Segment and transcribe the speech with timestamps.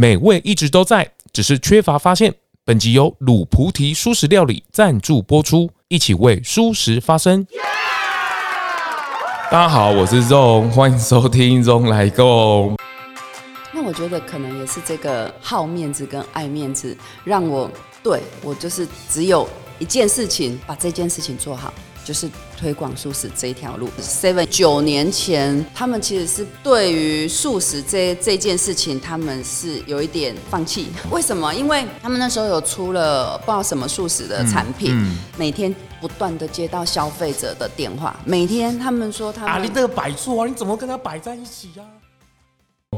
[0.00, 2.32] 美味一直都在，只是缺乏发现。
[2.64, 7.44] 本集由卤菩提蔬食料理赞助播出，一起为蔬食发声。
[9.50, 12.76] 大家好，我是 ZONG，欢迎收听 ZONG 来购。
[13.72, 17.68] 那我觉得可能也是这个好面子跟爱面子，让我
[18.00, 19.48] 对我就是只有
[19.80, 21.74] 一件事情，把这件事情做好。
[22.08, 22.26] 就是
[22.58, 23.86] 推广素食这一条路。
[24.00, 30.86] Seven 九年前，他们其实是对于素食这这件事情，他们是有一点放弃。
[31.10, 31.54] 为什么？
[31.54, 42.00] 因为他们那时候有出了不知道什么素食的产品，嗯嗯、每天不断的接到消费者的电话，每天他们说他们啊，你这个摆错啊，你怎么跟他摆在一起呀、啊？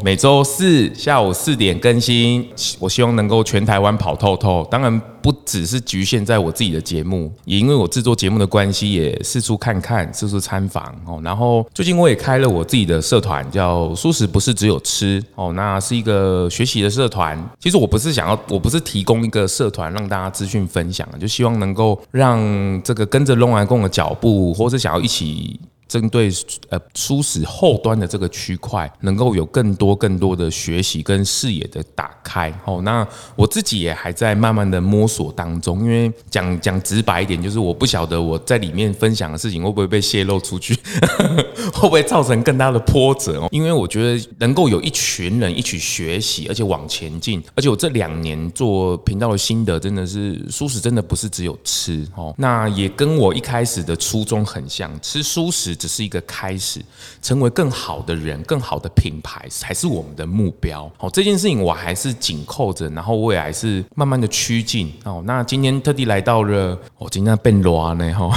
[0.05, 4.67] 每周四下午四点更新，我希望能够全台湾跑透透。
[4.71, 11.21] 当然不只是局限在我自己的节目，也因为我制作节目的关系，也四处看看，四处参访哦。
[11.23, 17.39] 然后最近我也开了我自己的社团，叫“素食不是只有吃”哦，那是一个学习的社团。
[17.59, 22.41] 其实我不是想要， 我不是提供一个社团让大家资讯分享，就希望能够让
[22.83, 25.59] 这个跟着龙来共的脚步，或是想要一起。
[25.91, 26.31] 针对
[26.69, 32.49] 呃蔬食后端的这个区块，能够有更多更多的学习跟视野的打开。
[32.65, 40.79] 哦，那我自己也还在慢慢的摸索当中，因为讲讲直白一点，就是我不晓得我在里面分享的事情会不会被泄露出去，
[41.75, 43.49] 会不会造成更大的波折哦。
[43.51, 55.77] 因为我觉得能够有一群人一起学习，而且往前进，而且我这两年做频道的心得，真的是蔬食真的不是只有吃哦，那也跟我一开始的初衷很像，吃蔬食。
[55.81, 56.79] 只是一个开始，
[57.23, 60.89] 成为更好的人、更好的品牌才是我们的目标。
[60.99, 64.93] 好，这件事情我还是紧扣着，然后我也还是慢慢的趋近。
[65.05, 68.31] 哦，那今天特地来到了，我今天变热呢哈，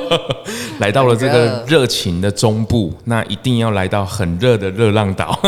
[0.80, 5.38] 来到了这个热情的中部，那一定要来到很热的热浪岛。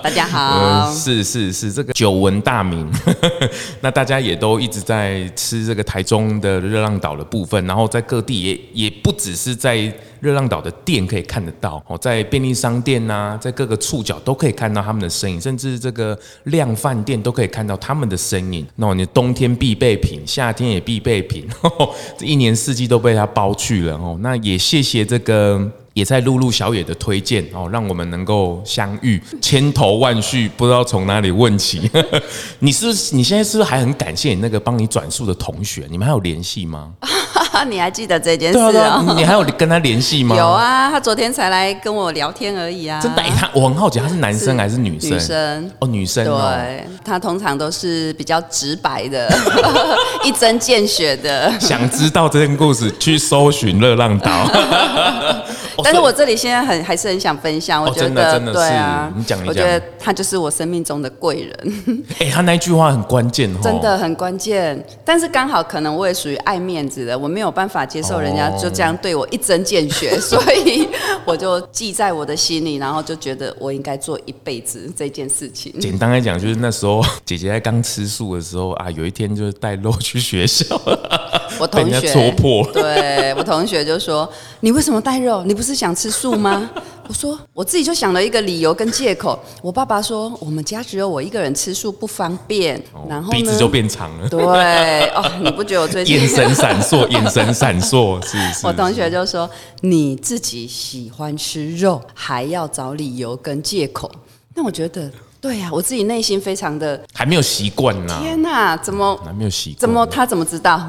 [0.00, 2.88] 大家好， 是是是，这个久闻大名，
[3.82, 9.92] 那大家也都一直在吃这个台中的热浪岛的部分，然后在各地也也不只是在。
[10.20, 18.66] 热浪岛的店可以看得到哦，在便利商店呐，在各个触角都可以看到他们的身影，甚至这个量饭店都可以看到他们的身影。
[18.76, 21.46] 那你冬天必备品，夏天也必备品，
[22.16, 24.18] 这一年四季都被他包去了哦。
[24.20, 29.22] 那也谢谢这个也在露露小野的推荐哦，让我们能够相遇。
[29.40, 31.90] 千头万绪，不知道从哪里问起。
[32.58, 35.86] 你是不是你现在是不是还很感谢你那个帮你转述的同学？
[35.88, 36.90] 你们还有联系吗？
[37.68, 38.72] 你还记得这件事啊？
[38.72, 40.36] 对啊，对啊，你还有跟他联系吗？
[40.36, 43.00] 有啊，他昨天才来跟我聊天而已啊。
[43.00, 43.22] 真的？
[43.36, 45.10] 他我很好奇，他是男生还是女生？
[45.12, 46.52] 女生哦，女生哦。
[46.56, 49.32] 对，他通常都是比较直白的，
[50.24, 51.52] 一针见血的。
[51.60, 54.50] 想知道这件故事，去搜寻热浪岛。
[55.84, 62.04] 但是我这里现在很还是很想分享，我觉得、对啊，你讲一讲，我觉得他就是我生命中的贵人。
[62.18, 64.84] 哎、欸，他那句话很关键哦，真的很关键。
[65.04, 70.88] 但是刚好可能我也属于爱面子的，我没有办法接受人家就这样对我一针见血，哦、所以
[71.24, 75.72] 我就记在我的心里，然后就觉得我应该做一辈子这件事情。
[75.78, 80.64] 简单来讲，就是那时候 姐姐在刚吃素的时候啊，有一天就是带肉去学校，
[81.64, 84.30] 我同学戳破，对我同学就说
[84.60, 85.42] ：“你为什么带肉？
[85.44, 86.70] 你不是想吃素吗？”
[87.08, 94.28] 我说：“我自己就想了一个理由跟借口。”我爸爸说：“我们家只有我一个人吃素，不方便。”然后鼻子就变长了。
[94.28, 94.40] 对
[95.14, 98.22] 哦，你不觉得我最近 眼神闪烁， 眼神闪烁？
[98.26, 98.66] 是是。
[98.66, 99.48] 我同学就说
[99.80, 104.10] ：“你自己喜欢吃肉，还要找理由跟借口。”
[104.54, 105.10] 那我觉得。
[105.44, 108.18] 对呀、啊，我自己内心非常的还没有习惯呢。
[108.22, 109.80] 天哪，怎么还没有习惯？
[109.80, 110.80] 怎么他怎么知道？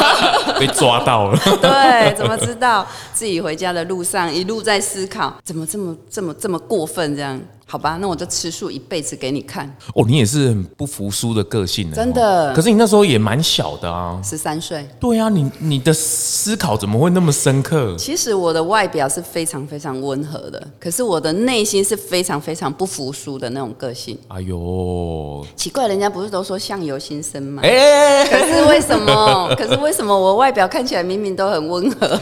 [0.60, 1.38] 被抓到了。
[1.62, 2.86] 对，怎么知道？
[3.14, 7.40] 自己回家的路上一路在思考，怎么这么这么这么过分这样？
[7.72, 9.66] 好吧，那我就吃素一辈子给你看。
[9.94, 12.52] 哦，你也是很不服输的个性呢，真的。
[12.54, 14.86] 可是你那时候也蛮小的啊，十三岁。
[15.00, 17.96] 对啊，你你的思考怎么会那么深刻？
[17.96, 24.18] 其实我的外表是非常非常温和的，可是我的内心是非常非常不服输的那种个性。
[24.28, 27.62] 哎呦，奇怪，人家不是都说相由心生吗？
[27.64, 29.54] 哎，可是为什么？
[29.56, 32.20] 可是为什么我外表看起来明明都很温和？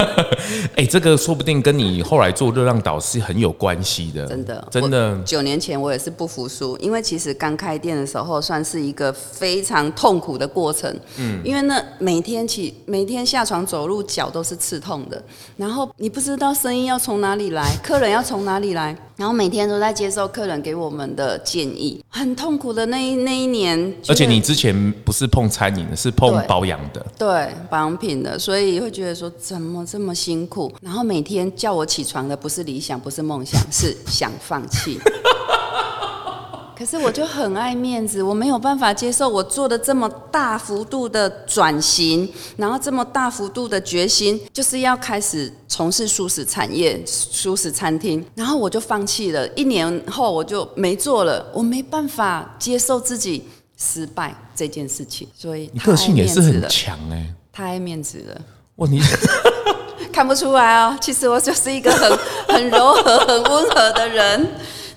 [0.76, 4.26] 哎，这个说不定跟你后来做热浪导师很有关系的。
[4.26, 4.89] 真的，真的。
[5.24, 10.94] 九年前我也是不服输，因为其实刚开店的时候算是一个非常痛苦的过程。
[11.18, 15.22] 嗯，因为那每天起每天下床走路脚都是刺痛的，
[15.56, 23.94] 然后你不知道生意要从哪里来， 客人要从哪里来，然后每天都在接受客人给我们的建议，很痛苦的那一那一年。
[24.08, 30.72] 而且你之前不是碰餐饮的，是碰保养的，对保养品的，所以会觉得说怎么这么辛苦？
[30.80, 34.79] 然后每天叫我起床的不是理想，不是梦想，是想放弃。
[36.76, 49.46] 可是我就很爱面子，我没有办法接受我做的这么大幅度的转型，然后这么大幅度的决心，就是要开始从事蔬食产业、蔬食餐厅，然后我就放弃了。
[49.48, 53.46] 一年后我就没做了，我没办法接受自己
[53.76, 58.40] 失败这件事情，所以你个性也是很强哎、欸，太爱面子了。
[58.76, 58.98] 哇，你
[60.12, 62.18] 看不出来哦，其实我就是一个很
[62.54, 64.46] 很柔和、很温和的人，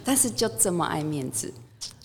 [0.04, 1.52] 但是就这么爱面子。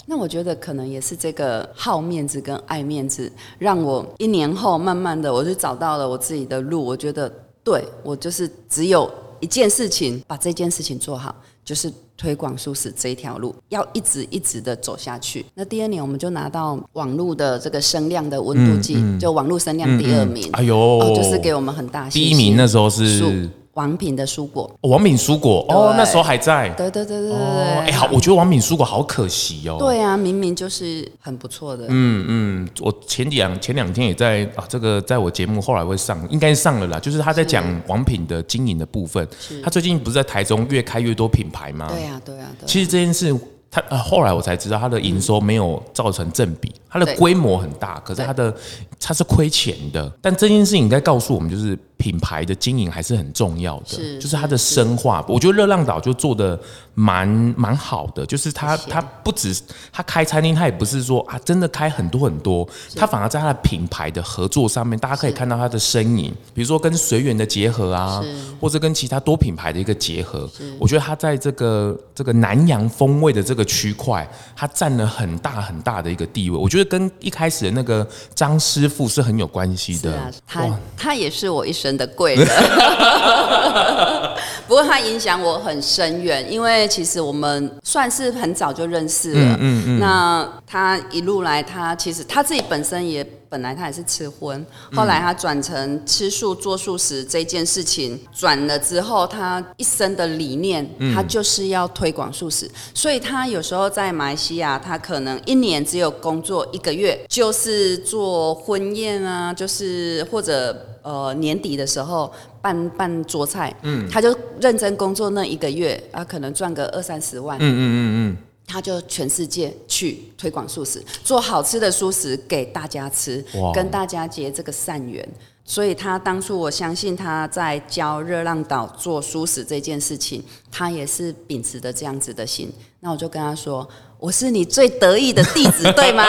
[0.06, 6.82] 那我觉得可能也是这个好面子跟爱面子，让我一年后慢慢的我就找到了我自己的路。
[6.84, 7.30] 我觉得
[7.62, 9.10] 对，我就是只有
[9.40, 11.34] 一件事情，把这件事情做好，
[11.68, 15.44] 就是推广素食这一条路，要一直一直的走下去。
[15.54, 20.48] 那第二年我们就拿到网络的这个声量的温度计，嗯嗯、就网络声量第二名。
[20.52, 22.08] 哎呦、哦，就是给我们很大。
[22.08, 23.50] 第一名那时候是。
[23.78, 26.68] 王品的蔬果，王品蔬果哦，那时候还在。
[26.70, 27.38] 对对对对对
[27.86, 29.76] 哎，好，我觉得王品蔬果好可惜哦。
[29.78, 31.86] 对啊，明明就是很不错的。
[31.88, 36.98] 嗯嗯，我前两前两天也在啊，这个在我节目后来会上，应该上了啦。
[36.98, 39.24] 就是他在讲王品的经营的部分。
[39.62, 41.86] 他最近不是在台中越开越多品牌吗？
[41.88, 42.50] 对啊对啊。
[42.66, 43.32] 其实这件事，
[43.70, 48.52] 他呃后来我才知道，他的营收没有造成正比，他的规模很大，可是他的
[49.00, 50.12] 他是亏钱的。
[50.20, 51.78] 但这件事情应该告诉我们，就是。
[51.98, 55.22] 品牌的经营还是很重要的，是就是它的深化。
[55.28, 56.58] 我觉得热浪岛就做的
[56.94, 59.54] 蛮蛮好的，就是他他不止
[59.92, 68.22] 它开餐厅，它也不是说啊真的开很多很多，它反而在它的品牌的合作上面，大家可以看到它的身影，比如说跟随缘的结合啊，
[68.60, 70.48] 或者跟其他多品牌的一个结合。
[70.78, 76.56] 我觉得它在这个这个南洋风味的这个区块，它占了很大很大的一个地位。
[76.56, 78.06] 我觉得跟一开始的那个
[78.36, 80.16] 张师傅是很有关系的。
[80.16, 81.87] 啊、他他也是我一生。
[81.88, 82.44] 真的贵了，
[84.68, 89.40] 不过他影响我很深远，因为其实我们算是很早就认识了。
[89.40, 89.98] 嗯嗯嗯。
[89.98, 93.26] 那他一路来，他其实他自己本身也。
[93.48, 102.70] 本来他也是吃荤，后来他转成吃素做素食这件事情转了之后，他一生的理念，他就是要推广素食。
[102.92, 112.30] 所以他有时候在马来西亚，他可能一年只有工作一个月，就是做婚宴啊，就是或者呃年底的时候
[112.60, 118.36] 办办桌菜，嗯，他就认真工作那一个月啊，可能赚个二三十万，嗯嗯嗯嗯。
[118.68, 123.42] 他就全世界去推广素食，做好吃的素食给大家吃，
[123.74, 125.26] 跟大家结这个善缘。
[125.64, 132.72] 所以他当初，我相信他在教热浪岛做素食这件事情，他也是秉持着这样子的心。
[133.00, 133.86] 那我就跟他说
[134.18, 136.24] ：“我是你最得意的弟子，对吗？”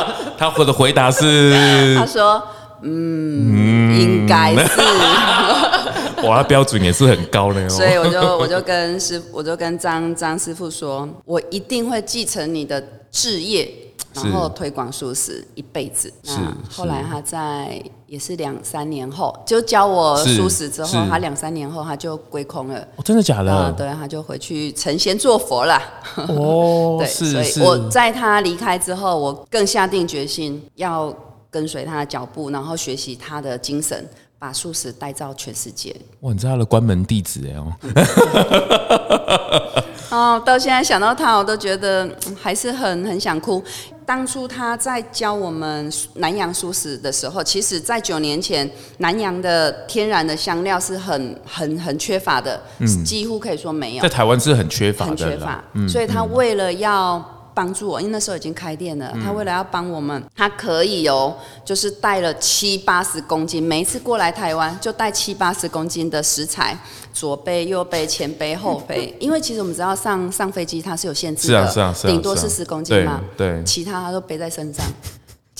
[0.38, 1.52] 他我的回答是：
[1.98, 2.40] “他说，
[2.82, 4.80] 嗯，嗯应该是。”
[6.26, 7.68] 哇，标准也是很高的哦。
[7.68, 13.66] 所以我就 我就跟师我就跟张张师傅说，我一定会继承你的志业，
[14.12, 16.12] 然后推广素食一辈子。
[16.24, 16.54] 那。
[16.70, 22.78] 后来他在也是两三年后就教我素食之后，他两三年后他就归空了。
[22.96, 23.72] 哦，真的假的？
[23.72, 25.80] 对，他就回去成仙做佛了。
[26.28, 31.14] 哦， 对，所以我在他离开之后，我更下定决心要
[31.50, 34.08] 跟随他的脚步，然后学习他的精神。
[34.40, 35.94] 把素食带到全世界。
[36.20, 37.70] 哇，你知道他的关门弟子哎哦。
[40.10, 42.08] 哦，到现在想到他，我都觉得
[42.40, 43.62] 还是很很想哭。
[44.06, 54.02] 当初他在教我们南洋素食的时候，其实在九年前，南洋的天然的香料是很很很缺乏的，嗯，几乎可以说没有。
[54.02, 55.62] 在台湾是很缺乏的，很缺乏。
[55.74, 57.22] 嗯，所以他为了要。
[57.60, 59.12] 帮助我，因为那时候已经开店了。
[59.22, 66.74] 他为了要帮我们，他可以哦，就是带了七八十公斤，每一次过来台湾就带七八十公斤的食材，
[67.12, 69.14] 左背、右背、前背、后背。
[69.20, 74.82] 因为其实我们知道上上飞机它是有限制的，是啊是啊，顶多是十公斤嘛，对，其他他都背在身上。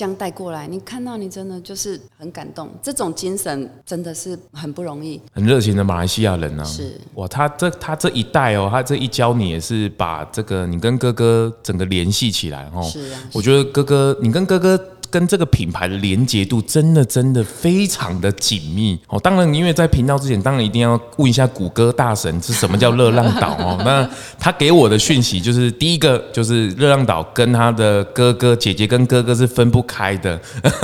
[0.00, 5.20] 这样带过来，你看到你真的就是很感动，这种精神真的是很不容易。
[5.30, 12.80] 很热情的马来西亚人呢、啊，是哇，他这他这一代哦，他这一教你也是把这个你跟哥哥整个联系起来哦。
[12.82, 14.82] 是啊，我觉得哥哥，你跟哥哥。
[15.10, 19.18] 跟这个品牌的连接度真的真的非常的紧密哦。
[19.18, 23.80] 当然，因为在频道之前，当然一定要问一下谷歌大神是什么叫热浪岛哦。
[23.84, 30.40] 那他给我的讯息就是，第一个就是热浪岛跟他的哥哥姐姐跟哥哥是分不开的。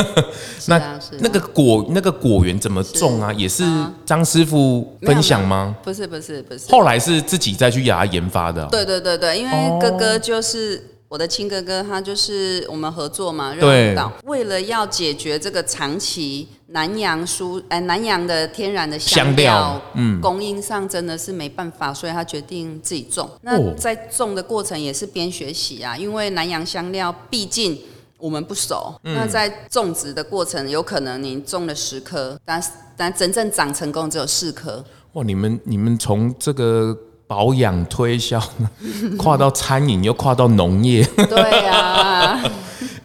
[0.67, 3.33] 那那个果那个果园怎么种啊？
[3.33, 3.65] 也是
[4.05, 5.77] 张师傅分享吗？
[5.85, 8.67] 不是不是不是，后来是自己再去给他研发的。
[8.67, 10.96] 对对对对，因为哥哥就是。
[11.09, 23.31] 我的亲哥哥，他就是我们合作嘛，对，为了要解决这个长期南洋蔬，哎，南洋的天然的香料，嗯，供应上真的是没办法，所以他决定自己种。
[23.43, 27.79] 那在种的过程也是边学习啊，因为南洋香料毕竟
[28.19, 32.61] 我们不熟，嗯、那在种植的过程，有可能你种了十颗，但
[32.97, 34.85] 但真正长成功只有四颗。
[35.13, 36.99] 哇，你们你们从这个。
[37.27, 38.41] 保养推销，
[39.19, 42.43] 跨到餐饮又跨到农业，对呀、啊。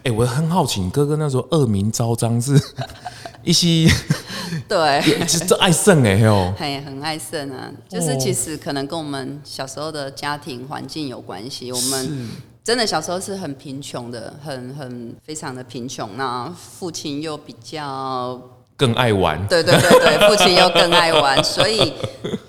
[0.04, 2.60] 哎、欸，我很好奇，哥哥那时候恶名昭彰是
[3.44, 3.88] 一些，
[4.68, 5.02] 对，
[5.48, 7.72] 就爱胜哎哟，很很爱胜啊。
[7.88, 11.72] 就是其实可能跟我们小时候的家庭环境有关系。
[11.72, 12.30] 我们
[12.64, 16.10] 真的小时候是很贫穷的，很很非常的贫穷。
[16.18, 18.40] 那父亲又比较。
[18.82, 21.94] 更爱玩，对对对对， 父亲又更爱玩，所以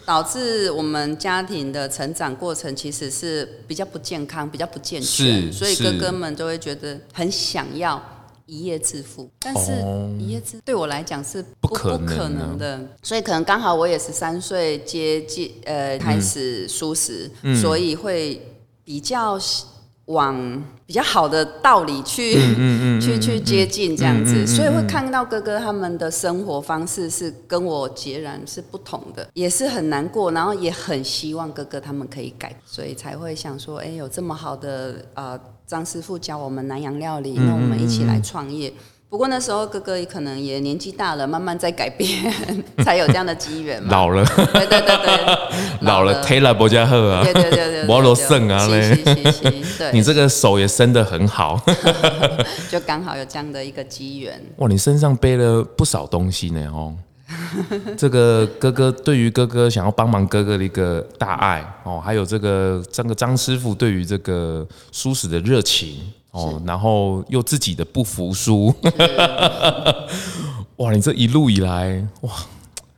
[0.06, 8.02] 导致我们家庭的成长过程其实是比较不健康、比较不健全，所以哥哥们就会觉得很想要
[8.46, 9.72] 一夜致富，但是
[10.18, 11.98] 一夜致对我来讲是不不可
[12.30, 18.40] 能的，所以可能刚好我也十三岁接近呃开始蔬食，嗯、所以会
[18.82, 19.38] 比较。
[20.12, 22.34] 往比较好的道理去，
[23.00, 38.68] 去去接近这样子，所以会看到哥哥他们的生活方式是跟我截然是不同的，也是很难过，然后也很希望哥哥他们可以改，所以才会想说，哎、欸，有这么好的呃张师傅教我们南洋料理，那我们一起来创业。
[38.68, 42.08] 嗯嗯不过那时候哥哥也可能也年纪大了，慢慢在改变，
[42.82, 43.90] 才有这样的机缘嘛。
[43.90, 45.36] 老了，对对对对，
[45.82, 48.96] 老了，忒了不加贺啊，对对对对，摩罗胜啊嘞，
[49.76, 51.60] 对，你这个手也伸得很好，
[52.72, 54.42] 就刚好有这样的一个机缘。
[54.56, 56.94] 哇，你身上背了不少东西呢哦。
[57.98, 66.00] 这个哥哥对于哥哥想要帮忙哥哥的一个大爱哦，还有这个这个张师傅对于这个蔬食的热情。
[66.32, 68.74] 哦，然后又自己的不服输，
[70.76, 70.90] 哇！
[70.92, 72.30] 你这一路以来，哇，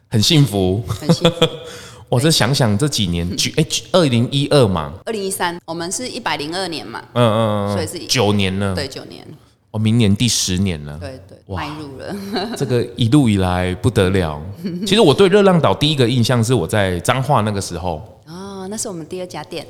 [0.09, 1.47] 很幸福，很幸福。
[2.09, 9.27] 我这想想这几年，哎，二零一二嘛，二零一三，我们是一百零二年嘛，嗯嗯嗯，所以是九年了，对，九年。
[9.73, 12.17] 哦，明年第十年了，对对，迈入了。
[12.57, 14.41] 这个一路以来不得了。
[14.87, 18.01] 其实我对热浪岛第一个印象是我在彰化那个时候。
[18.69, 19.67] 那是我们第二家店。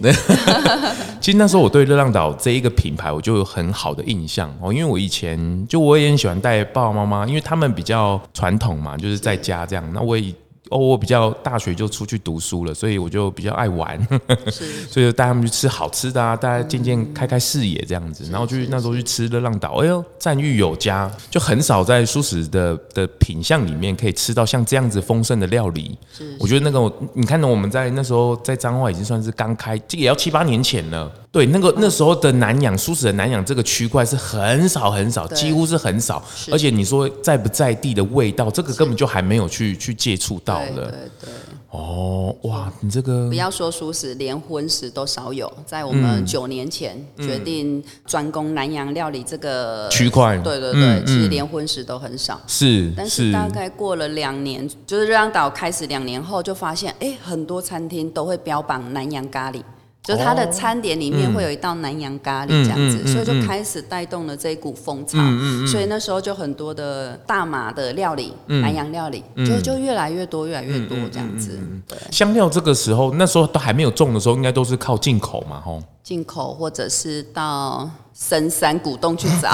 [1.21, 9.85] 其实那时候我对热浪岛这一个品牌，我就有很好的印象哦，因为我以前就我也很喜欢带爸爸妈妈，因为他们比较传统嘛，就是在家这样。
[9.93, 10.35] 那我也。
[10.71, 14.01] 哦，我比较大学就出去读书了，所以我就比较爱玩，
[14.51, 25.99] 是所以就带他们去吃好吃的啊，大家渐渐开开视野这样子，然后去那时候去吃热浪岛，哎呦，赞誉有加，就很少在蔬食的的品相里面可以吃到像这样子丰盛的料理。
[26.41, 31.13] 我觉得那个你看到我们在那时候在彰化已经算是刚开，这个也要七八年前了。
[31.35, 36.23] 对，那个那时候的南洋蔬食的南洋这个区块是很少很少，几乎是很少。
[36.53, 40.67] 而且你说在不在地的味道，这个根本就还没有去去接触到了。
[40.69, 40.91] 对对
[41.23, 41.31] 对。
[41.71, 45.53] 哦，哇，你这个不要说素食，连荤食都少有。
[45.67, 52.41] 在我们九年前决定专攻南洋料理这个区块，对对对，其实连荤食都很少。
[52.47, 59.61] 是，但是大概过了两年，就是热浪岛开始两年后，就发现，哎，很多餐厅都会标榜南洋咖喱。
[60.05, 65.19] 就是它的餐点里面会有一道南洋咖喱这样子，嗯、所以就开始带动了这一股风潮。
[65.67, 71.59] 所以那时候就很多的大马的料理，嗯、南洋料理就就越来越多，越来越多这样子。
[71.89, 75.83] 对，香料这个时候那时候都还没有种的时候，应该都是靠进口嘛，吼。
[76.03, 79.53] 进口或者是到深山古洞去找，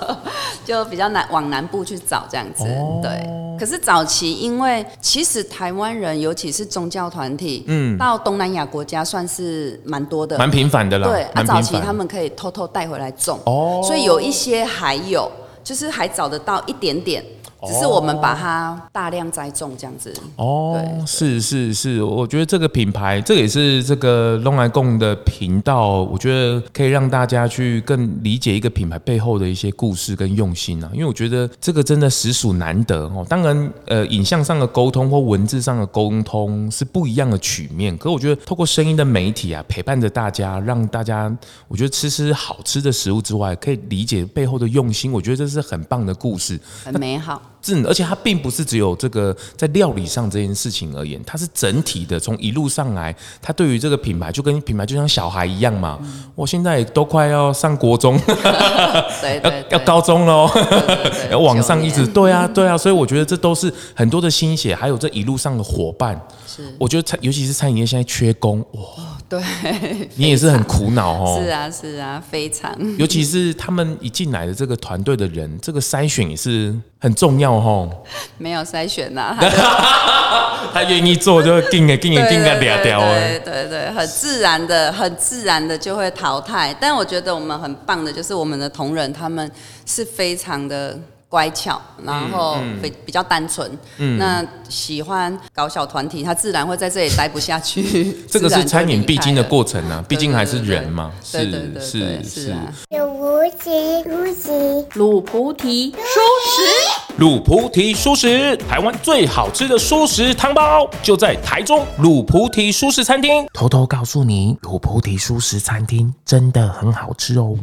[0.64, 2.64] 就比较难往南部去找这样子。
[2.64, 11.08] 哦、对，可是早期因为其实台湾人，尤其是宗教团体，嗯，到东南亚国家算是蛮多的，蛮频繁的啦。
[11.08, 15.30] 对，啊，早期他们可以偷偷带回来种，哦，所以有一些还有，
[15.62, 17.22] 就是还找得到一点点。
[17.66, 33.26] 只是我们把它大量栽种这样子哦，对，是是是，我觉得这个品牌，这个也是这个龙来贡的频道，我觉得可以让大家去更理解一个品牌背后的一些故事跟用心啊，因为我觉得这个真的实属难得哦。
[33.28, 41.30] 当然，呃，影像上的沟通或文字上的沟通是不一样的曲面，可是我觉得透过声音的媒体啊，陪伴着大家，让大家
[41.68, 47.40] 我觉得吃吃好吃的食物之外，可以理解背后的用心，我觉得这是很棒的故事，很美好。
[47.62, 55.98] 是，而且它并不是只有这个在料理上这件事情而言，它是整体的，从一路上来，它对于这个品牌就跟品牌就像小孩一样嘛。
[56.02, 58.34] 嗯、我现在都快要上国中，对，
[59.40, 60.50] 对，对，要要高中喽，
[61.30, 66.20] 要往上一直，对啊，对啊，所以我觉得这都是很多的心血，还有这一路上的伙伴。
[66.46, 69.09] 是，我觉得餐，尤其是餐饮业现在缺工，哇。
[69.30, 69.40] 对，
[70.16, 71.40] 你也是很苦恼哦。
[71.40, 72.76] 是啊，是啊，非常。
[72.98, 77.88] 尤其是他们一进来的这个团队的人，这个筛选也是很重要哦。
[78.38, 79.36] 没有筛选呐，
[80.74, 83.00] 他愿意做就定个定个定个两条。
[83.00, 86.74] 对对对，很自然的，很自然的就会淘汰。
[86.80, 89.48] 但我觉得我们很棒的，就是我们的同仁他们
[89.86, 90.98] 是非常的。
[91.30, 93.70] 乖巧，然后比比较单纯。
[93.98, 98.16] 嗯，那喜欢搞小团体，他自然会在这里待不下去。
[98.28, 101.12] 这个是餐饮必经的过程啊，毕竟还是人嘛。
[101.30, 102.56] 对对对，是是。
[102.90, 113.46] 鲁菩提，菩提，鲁菩提，舒食，鲁菩提舒食，台湾最好吃的舒食汤包就在台中鲁菩提舒食餐厅。
[113.52, 117.56] 偷偷告诉你，鲁菩提舒食餐厅真的很好吃哦。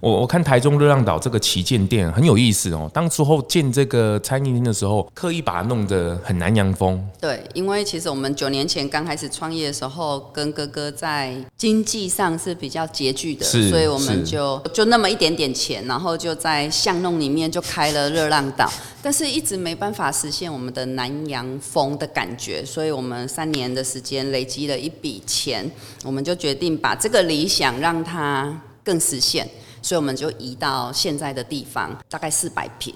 [0.00, 2.90] 我我看台中热浪岛这个旗舰店很有意思哦。
[2.92, 7.02] 当初候建这个餐饮厅的时候，刻意把它弄得很南洋风。
[7.20, 18.70] 对，因为其实我们九年前刚开始创业的时候，跟哥哥在经济上是比较拮据的，所以我们就就那么一点点钱，然后就在巷弄里面就开了热浪岛，
[19.02, 25.70] 但是一直没办法实现我们的南洋风的感觉，所以我们三年的时间累积了一笔钱，
[26.04, 29.48] 我们就决定把这个理想让它更实现。
[29.84, 32.94] 所以我们就移到现在的地方，大概四百平，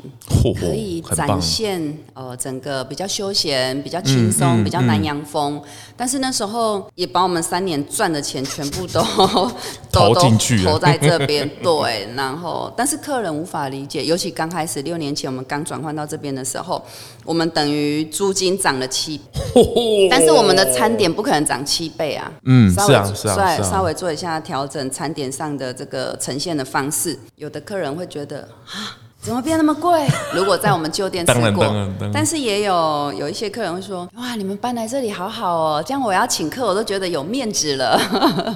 [0.59, 5.57] 可以展现呃整个比较休闲、比较轻松、嗯嗯、比较南洋风。
[5.57, 5.63] 嗯、
[5.99, 9.03] 但是那时候也把我们三年赚的钱全部都
[9.93, 11.47] 投进去投在这边。
[11.63, 16.83] 对，然后但是客人无法理解，尤其刚开始六年前我们刚转换到这边的时候，
[17.29, 22.33] 我们等于租金涨了七倍， 但是我们的餐点不可能涨七倍啊。
[22.47, 26.91] 嗯，是啊，是啊，稍微做一下调整，餐点上的这个呈现的方。
[26.91, 30.09] 式，有的客人会觉得啊，怎么变那么贵？
[30.35, 38.01] 如果在我们旧店吃过，但是也有有一些客人会说，哇，你们搬来这里好好哦，这样我要请客，我都觉得有面子了。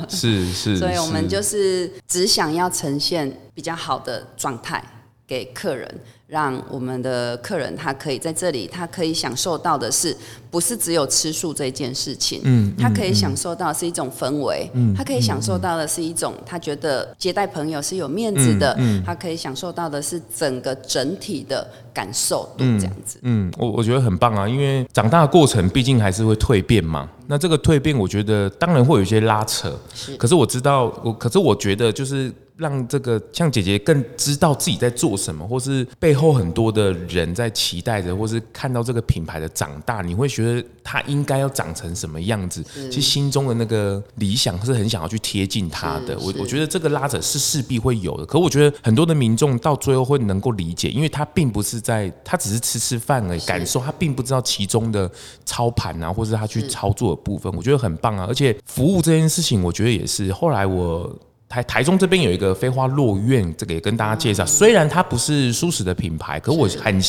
[0.08, 4.82] 是 是，所以我们就是只想要呈现比较好的状态
[5.26, 6.00] 给客人。
[6.32, 10.16] 让我们的客人他可以在这里，他可以享受到的是，
[10.50, 32.32] 不是只有吃素这件事情，嗯，他可以享受到是一种氛围，嗯，他可以享受到的是一种他觉得接待朋友是有面子的，嗯，他可以享受到的是整个整体的感受度这样子，嗯，我我觉得很棒啊，因为长大的过程毕竟还是会蜕变嘛，那这个蜕变我觉得当然会有一些拉扯，是，可是我知道我，可是我觉得就是。
[32.62, 42.62] 让这个像姐姐更知道自己在做什么，或是背后很多的人在期待着，或是看到这个品牌的长大，你会觉得它应该要长成什么样子？
[42.88, 46.16] 其实心中的那个理想是很想要去贴近它的。
[46.20, 48.24] 我我觉得这个拉扯是势必会有的。
[48.24, 55.10] 可我觉得很多的民众到最后会能够理解，因为他并不是在，他只是吃吃饭而已，感受他并不知道其中的
[55.44, 57.52] 操盘啊，或是他去操作的部分。
[57.56, 60.32] 我觉得很棒啊，而且服务这件事情，我觉得也是。
[60.32, 61.12] 后来我。
[61.52, 64.46] 台台中这边有一个飞花落苑，这个也跟大家介绍。
[64.46, 67.02] 虽然它不是蔬食的品牌，可我很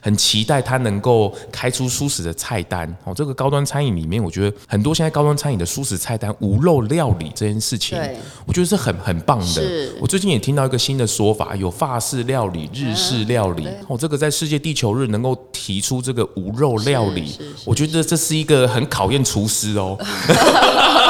[0.00, 2.88] 很期待它能够开出蔬食的菜单。
[3.04, 8.00] 哦，这个高端餐饮里面，我觉得很多现在高端餐饮的蔬食菜单无肉料理这件事情，
[8.46, 9.90] 我觉得是很很棒的。
[10.00, 13.68] 我最近也听到一个新的说法，有法式料理、日式料理。
[13.86, 19.98] 哦，这个在世界地球日能够提出这个无肉料理，我觉得这是一个很考验厨师哦。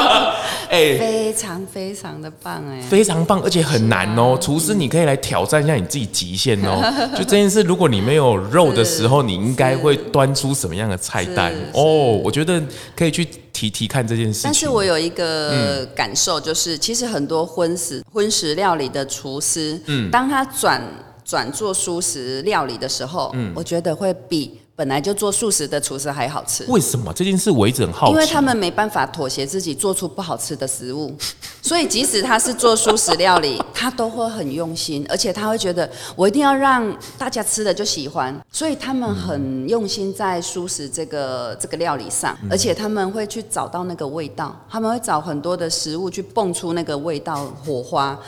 [0.71, 4.37] 哎，非常非常的棒哎，非常棒，而且很难哦。
[4.39, 6.81] 厨师，你可以来挑战一下你自己极限哦。
[7.13, 11.83] 就这件事，如果你没有肉的时候，你应该会端出什么样的菜单哦？
[12.23, 12.63] 我觉得
[12.95, 14.39] 可以去提提看这件事。
[14.45, 20.81] 但是我有一个感受，就是其实很多荤食荤食料理的厨师，嗯，当他转
[21.25, 24.60] 转做蔬食料理的时候，嗯，我觉得会比。
[24.81, 27.13] 本来就做素食的厨师还好吃，为什么？
[27.13, 28.13] 这件事我一直很好奇？
[28.13, 31.15] 因为他们没办法妥协自己做出不好吃的食物，
[31.61, 48.19] 所以即使他是做素食料理，他都会很用心，而且他会觉得我一定要让大家吃的就喜欢，所以他们很用心在素食这个这个料理上，而且他们会去找到那个味道，他们会找很多的食物去蹦出那个味道火花，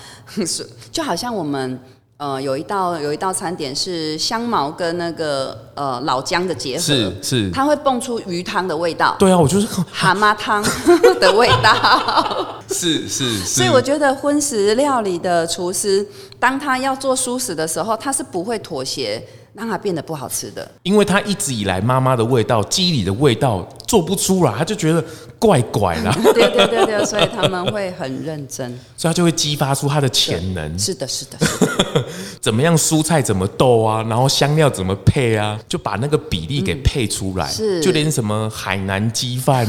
[0.94, 1.80] 就好像我们。
[2.24, 9.14] 呃，有一道有一道餐点是香茅跟那个呃老姜的结合，是是，它会蹦出鱼汤的味道。
[9.20, 10.64] 对啊，我就是蛤蟆汤
[11.20, 12.64] 的味道。
[12.72, 13.46] 是是是。
[13.46, 16.08] 所以我觉得荤食料理的厨师，
[16.40, 19.22] 当他要做蔬食的时候，他是不会妥协
[19.54, 20.70] 让它变得不好吃的。
[20.84, 25.04] 因为他一直以来妈妈的味道、记忆里的味道做不出来，他就觉得
[25.40, 26.12] 怪怪的。
[26.34, 30.78] 对对对对，所以他们会很认真，所以他就会激发出他的潜能。
[30.80, 32.06] 是的，是的，是的。
[32.42, 37.48] 怎么样蔬菜怎么斗啊，然后香料怎么配啊，就把那个比例给配出来。
[37.48, 39.66] 嗯、是，就连什么海南鸡饭，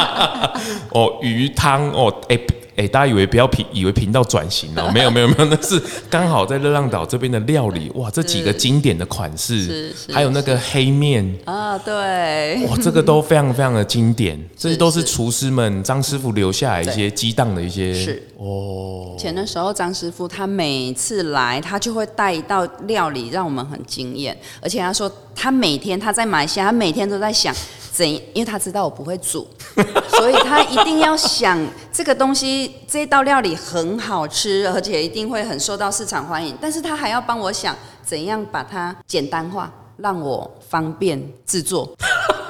[0.90, 2.38] 哦，鱼汤，哦，哎。
[2.76, 4.90] 哎、欸，大家以为不要频，以为频道转型 了？
[4.92, 7.90] 没有，没有，没有，那是刚好在热浪岛这边的料理。
[7.96, 14.40] 哇，这几个经典的款式，还有那个黑面啊，对，哇，这个都非常非常的经典。
[14.56, 17.92] 这些都是厨师们张师傅留下来一些激荡的一些。
[17.92, 19.16] 是哦。
[19.18, 27.54] 前的时候，张师傅他每次来，他就会带一道料理让我们很惊艳，而且他说他每天他在马来西亚，他每天都在想。
[27.92, 29.46] 怎因为他知道我不会煮，
[30.16, 31.58] 所以他一定要想
[32.00, 36.56] 这个东西，这道料理很好吃，而且一定会很受到市场欢迎。
[36.58, 41.86] 但是他还要帮我想怎样把它简单化，让我方便制作。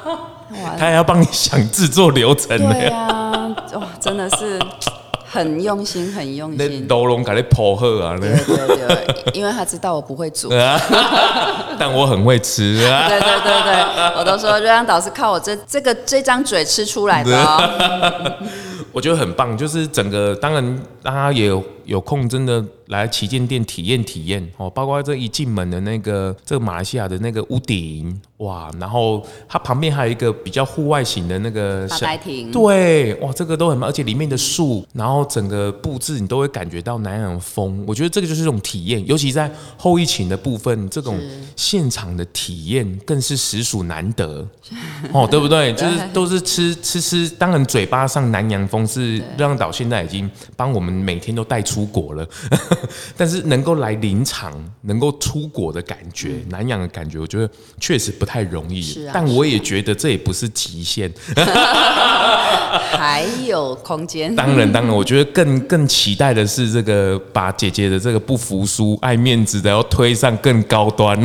[0.78, 2.56] 他还要帮你想制作流程。
[2.58, 4.56] 对啊，哇，真的是。
[5.32, 6.88] 很用心，很用心。
[6.88, 8.18] 都龙给你破喝啊！
[8.20, 10.48] 对对对，因为他知道我不会煮，
[11.78, 13.06] 但我很会吃啊！
[13.08, 18.34] 对对对对，我都说热浪岛是靠我这这个这张嘴吃出来的哦。
[18.92, 28.20] 我觉得很棒，就是整个当然大家也有有空，真的来旗舰店体验体验哦，包括这一进门的那个这个马来西亚的那个屋顶。
[28.38, 37.84] 哇，然后它旁边还有一个比较户外型的那个小白亭，对，哇，这个都很棒，而且里面的树，然后整个布置你都会感觉到南洋风。
[37.86, 41.20] 我觉得这个就是一种体验，尤其在后疫情的部分，这种
[41.54, 44.48] 现场的体验更是实属难得
[45.12, 45.74] 哦，对不 对？
[45.74, 52.26] 就是都是吃吃吃，当然嘴巴上南洋风是热浪岛现在已经帮我们每天都带出国了，
[53.18, 57.46] 但是能够来临场，能够出国的感觉，南洋的感觉，我觉得
[57.78, 58.24] 确实不。
[58.30, 61.12] 太容易，是啊但我也觉得这也不是极限，
[62.96, 64.32] 还有空间。
[64.36, 71.20] 当然，当然，我觉得更更期待的是这个把姐姐的这个不服输、爱面子的要推上更高端。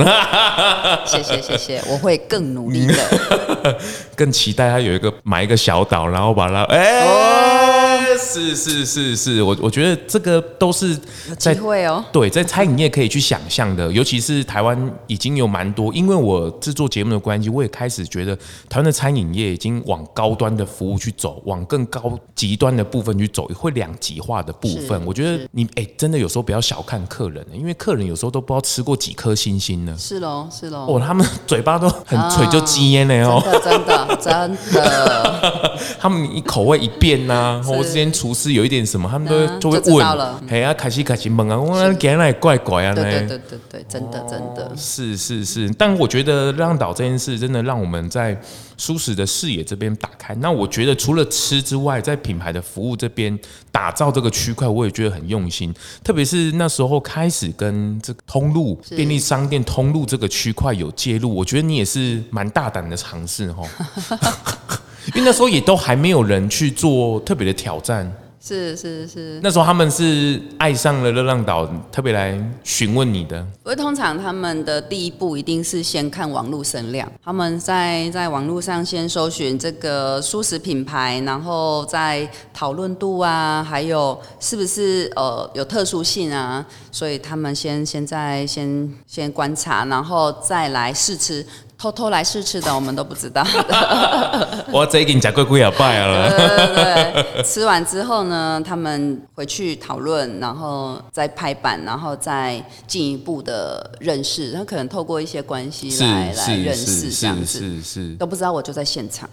[1.06, 3.78] 谢谢谢谢，我会更努力的。
[4.16, 7.06] 更期待他有一个买一个小岛，然后把它哎。
[7.06, 7.75] 哦
[8.18, 10.98] 是是是是，我我觉得这个都是
[11.38, 12.04] 机会哦。
[12.12, 18.36] 对，在餐饮业可以去想象的，尤其是台湾已经有蛮多，因为我制作节目的关系，我也开始觉得
[18.70, 25.00] 台湾的餐饮业已经往高端的服务去走，往更高极端的部分去走，会两极化的部分。
[25.06, 29.96] 我觉得你哎，真的有时候不要小看客人，因为客人有时候都不知道吃过几颗星星呢。
[30.00, 30.86] 是喽，是喽。
[30.88, 35.78] 哦，他们嘴巴都很嘴就鸡烟呢哦，真的真的。
[36.00, 38.05] 他们一口味一变呐，我之前。
[38.12, 40.06] 厨师有一点什么，他们都就会问，
[40.50, 48.40] 哎呀，开始开始问啊，我给那怪怪啊，对对对对对，真的真的，是是是，但我觉得热浪岛这件事真的让我们在
[48.78, 50.36] 舒适的视野这边打开。
[50.36, 53.38] 那我觉得除了吃之外，在品牌的服务这边
[53.72, 55.74] 打造这个区块，我也觉得很用心。
[56.04, 63.64] 特别是那时候开始跟这个通路便利商店通路这个区块有介入，我觉得你也是蛮大胆的尝试哈。
[65.14, 69.40] 因为那时候也都还没有人去做特别的挑战，是是是。
[69.42, 73.46] 那时候他们是爱上了热浪岛，特别来询问你的。
[73.64, 91.46] 不过通常他们的第一步一定是先看网络声量，他们在在网络上先搜寻这个蔬食品牌，然后再讨论度啊，还有是不是呃有特殊性啊，所以他们先现在先先观察，然后再来试吃。
[91.78, 94.66] 偷偷来试吃的，我们都不知道的。
[94.72, 96.30] 我这已经讲过几拜了。
[96.30, 104.54] 对 对对，吃完之后呢，他们回去讨论，然后再拍板，然后再进一步的认识。
[104.54, 109.30] 他可能透过一些关系来来认识这样子，是是是，都不知道我就在现场。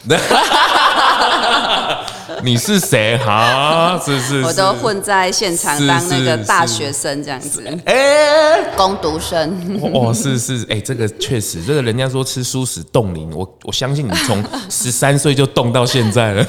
[2.42, 3.16] 你是谁？
[3.18, 7.62] 哈，是是，我都混在现场当那个大学生这样子。
[7.84, 9.80] 哎，工读生。
[9.94, 12.26] 哦，是是，哎，这个确实，这个人家说。
[12.32, 16.44] 吃蔬食冻龄，我我相信你从 十三岁就冻到现在了，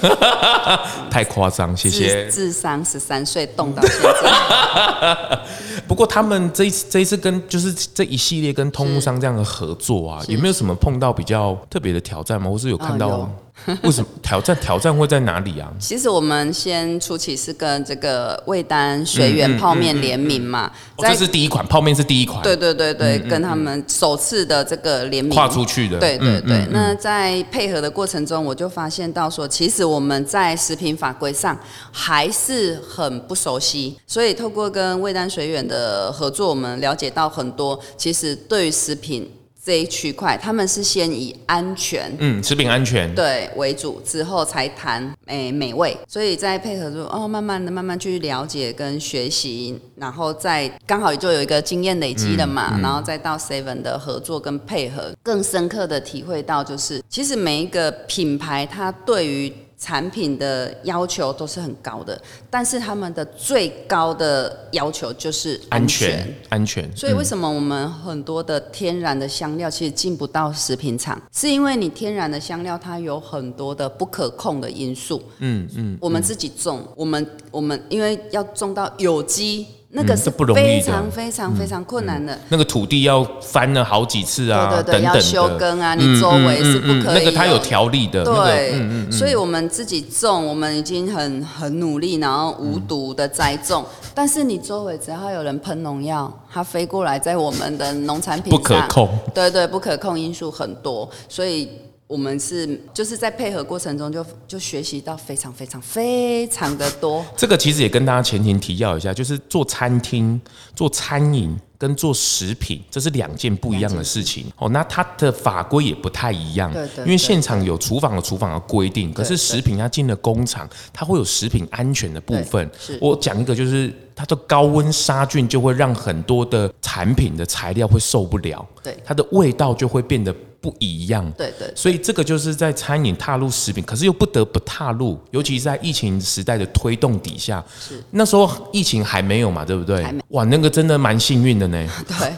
[1.11, 2.29] 太夸张，谢谢。
[2.29, 5.39] 智商十三岁冻到现在。
[5.85, 12.49] 不过他们这一次这一次跟就是这一系列跟通路商这样的合作啊，有没有什么碰到比较特别的挑战吗？
[12.49, 13.29] 或是有看到？
[13.83, 14.57] 为什么挑战？
[14.59, 15.71] 挑战会在哪里啊？
[15.79, 26.67] 其实我们先初期是跟这个味丹学员泡面联名嘛，这是第一款泡面是第一款，对对对对，跟他们首次的这个联名跨出去的，对对对。
[26.71, 31.57] 那在配合的过程中，我就发现到说，其实我们在食品法规上
[31.91, 39.31] 还是很不熟悉，所以透过跟味丹学园的合作，我们了解到很多，其实对于食品。
[39.65, 62.17] 这一区块，他们是先以安全，嗯，食品安全对为主，之后才谈诶美味，所以再配合说哦，慢慢的、慢慢去了解跟学习，然后再刚好就有一个经验累积了嘛，嗯嗯、然后再到 Seven 的合作跟配合，更深刻的体会到，就是其实每一个品牌它对于产品的要求都是很高的，
[62.49, 66.89] 但是他们的最高的要求就是安全，安全。
[66.95, 75.21] 所以为什么我们很多的天然的香料其实进不到食品厂，是因为你天然的香料它有很多的不可控的因素。
[75.39, 75.97] 嗯嗯。
[75.99, 79.67] 我们自己种，我们我们因为要种到有机。
[79.95, 82.37] 那个是非常非常非常困难的。
[82.49, 87.19] 那个土地要翻了好几次啊，对对对，要休耕啊，你周围是不可以。
[87.19, 88.25] 那个它有条例的。
[88.25, 93.85] 对，所以我们自己种，我们已经很很努力，然后无毒的栽种。
[94.15, 99.09] 但是你周围只要有人喷农药，它飞过来，在我们的农产品上，不可控。
[99.33, 101.69] 对对，不可控因素很多，所以。
[102.13, 107.25] 我们是就是在配合过程中就就学习到非常非常非常的多。
[107.35, 110.39] 这个其实也跟大家前情提要一下，就是做餐厅、
[110.75, 114.69] 做餐饮跟做食品，这是两件不一样的事情哦。
[114.69, 117.03] 那它的法规也不太一样，对对。
[117.03, 122.69] 因为现场有厨房的厨房的规定，可是食品它进了工厂，它会有食品安全的部分。
[123.01, 130.33] 我讲一个，就是它的高温杀菌就会让很多的产品的材料会受不了，对，它的味道就会变得。
[130.63, 138.01] 不一样，对对，所以这个就是在餐饮踏入食品，可是又不得不踏入，尤其是在疫情时代的推动底下，是。
[138.11, 140.05] 那时候疫情还没有嘛，对不对？
[140.29, 141.85] 哇，那个真的蛮幸运的呢。
[142.07, 142.31] 对。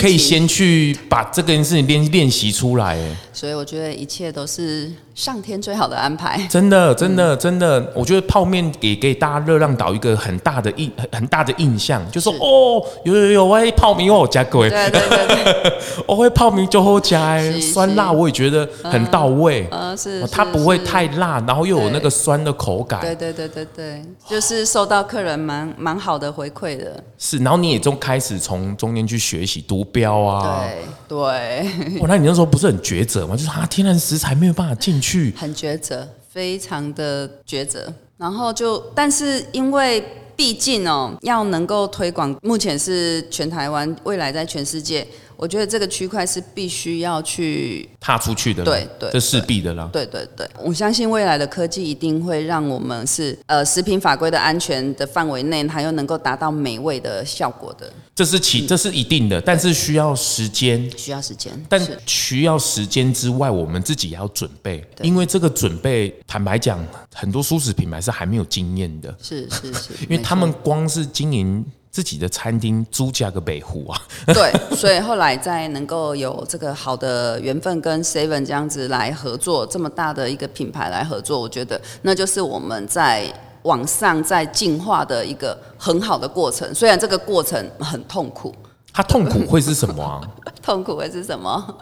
[0.00, 6.40] 可以先去把这件事情练练习出来，哎，所以我觉得一切都是上天最好的安排。
[6.48, 15.72] 真的，真的，真的，我觉得泡面给给大家热浪岛一个很大的印很大的印象，就说哦，有有有，我会泡面，我加过，对对对，
[16.06, 27.02] 我会泡米就好加，哎，酸辣我也觉得很到位，嗯，是，它不会太辣，然后又有那个酸的口感，对对对对对，就是受到客人蛮蛮好的回馈的。
[27.18, 30.64] 是，然后你也就开始从中间去学习读标啊，
[31.08, 31.98] 对对。
[32.00, 33.36] 哇，那你那时候不是很抉择吗？
[33.36, 37.92] 就是啊，天然食材没有办法进去， 很抉择，非常的抉择。
[38.16, 40.02] 然后就，但是因为
[40.36, 45.06] 毕竟哦，要能够推广，目前是全台湾，未来在全世界。
[45.36, 49.88] 我觉得这个区块是必须要去踏出去的，对对，这势必的啦。
[49.92, 57.92] 对对对，我相信未来的科技一定会让我们是呃食品法规的安全的范围内，它又能够达到美味的效果的。
[58.14, 61.52] 这是其这是一定的，但是需要时间，需要时间。
[61.68, 66.78] 但需要时间之外，我们自己也要准备，因为这个准备，坦白讲，
[67.12, 69.12] 很多素食品牌是还没有经验的。
[69.20, 71.64] 是是是， 因为他们光是经营。
[71.94, 74.02] 自己的餐厅租价个北湖啊，
[74.34, 86.74] 对，所以后来在能够有这个好的缘分跟 Seven 这样子来合作，这么大的一个品牌来合作，我觉得那就是我们在往上在进化的一个很好的过程。
[86.74, 88.52] 虽然这个过程很痛苦，
[88.92, 90.20] 它痛苦会是什么啊？
[90.60, 91.78] 痛苦会是什么？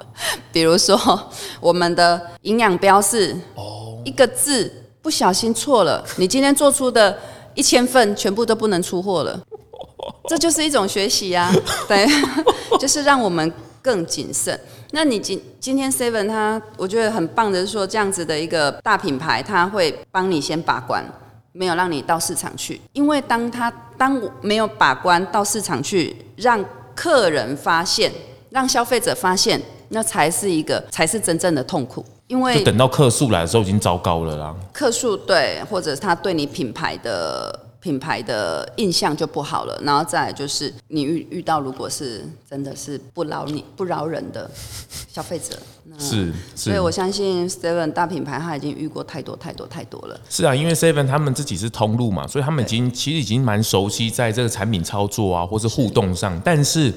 [0.52, 1.00] 比如说
[1.58, 4.70] 我们的营养标示哦，一个字
[5.00, 7.18] 不小心错了，你今天做出的
[7.54, 9.40] 一千份全部都不能出货了。
[10.28, 11.52] 这就是一种学习啊，
[11.88, 12.06] 对，
[12.80, 14.58] 就是让我们更谨慎。
[14.92, 21.04] 那你今今天 Seven 他，我觉得很棒的是说，这样子的一个大品牌，他会帮你先把关，
[21.52, 22.80] 没有让你到市场去。
[22.92, 26.62] 因为当他当我没有把关到市场去，让
[26.94, 28.12] 客人发现，
[28.50, 32.04] 让消费者发现，那才是一个才是真正的痛苦。
[32.26, 34.54] 因为就等到客诉来的时候，已经糟糕了啦。
[34.74, 37.58] 客诉对，或者是他对你品牌的。
[37.82, 44.48] 品牌的印象就不好了，然后再来就是你遇遇到如果是真的是不饶你不饶人的
[45.12, 45.58] 消费者，
[45.98, 50.20] 是，是，所以我相信 Seven 大品牌他已经遇过太多太多太多了。
[50.30, 56.92] 是啊，因为 Seven 他们自己是通路嘛，所以他们已经其实已经蛮熟悉在这个产品操作啊，或是互动上，但是。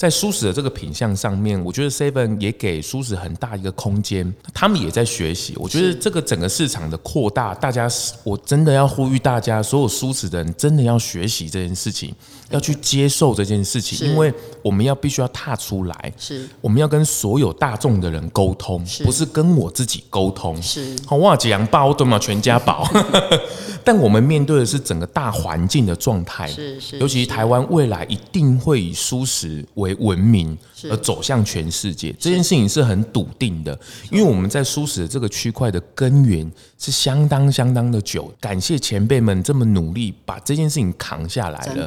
[0.00, 5.52] 在舒适的这个品相上面，我觉得 Seven 也给舒适很大一个空间，他们也在学习。
[5.56, 7.86] 我觉得这个整个市场的扩大，大家
[8.24, 12.14] 我真的要呼吁大家，所有舒适的人真的要学习这件事情，
[12.50, 14.32] 要去接受这件事情，因为
[14.62, 20.60] 我们要必须要踏出来，是我们要跟所有大众的人沟通，不是跟我自己沟通。
[20.60, 22.18] 是好哇，几样包对吗？
[22.18, 22.88] 全家宝。
[23.82, 30.56] 但我们面对的是整个大环境的状态，是是，尤其台湾未来一定会以舒适为文明
[30.90, 33.76] 而走向全世界，这件事情是很笃定的，
[34.10, 38.30] 因为我们在舒适的这个区块的根源是相当相当的久。
[38.38, 41.86] 感谢前辈们这么努力把这件事情扛下来了。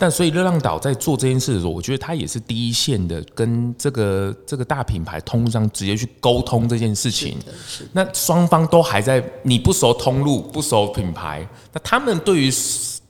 [0.00, 7.36] 但所以热浪岛在做这件事的时候，我觉得他也是第一线的，跟这个这个大品牌通商直接去沟通这件事情。
[7.92, 11.46] 那双方都还在，你不熟通路，不熟品牌。
[11.72, 12.50] 那他们对于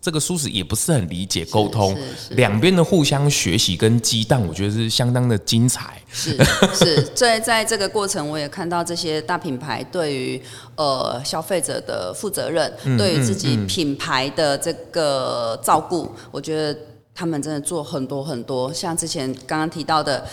[0.00, 1.96] 这个蔬食也不是很理解，沟通
[2.30, 6.00] 两边的互相学习跟激荡，我觉得是相当的精彩。
[6.12, 6.36] 是
[6.74, 10.42] 是， 在在这个过程，我也看到这些大品牌对于
[10.76, 16.78] 呃消费者的负责任，对于自己品牌的这个照顾，我觉得。
[17.14, 20.26] 他们真的做很多很多，像之前刚刚提到的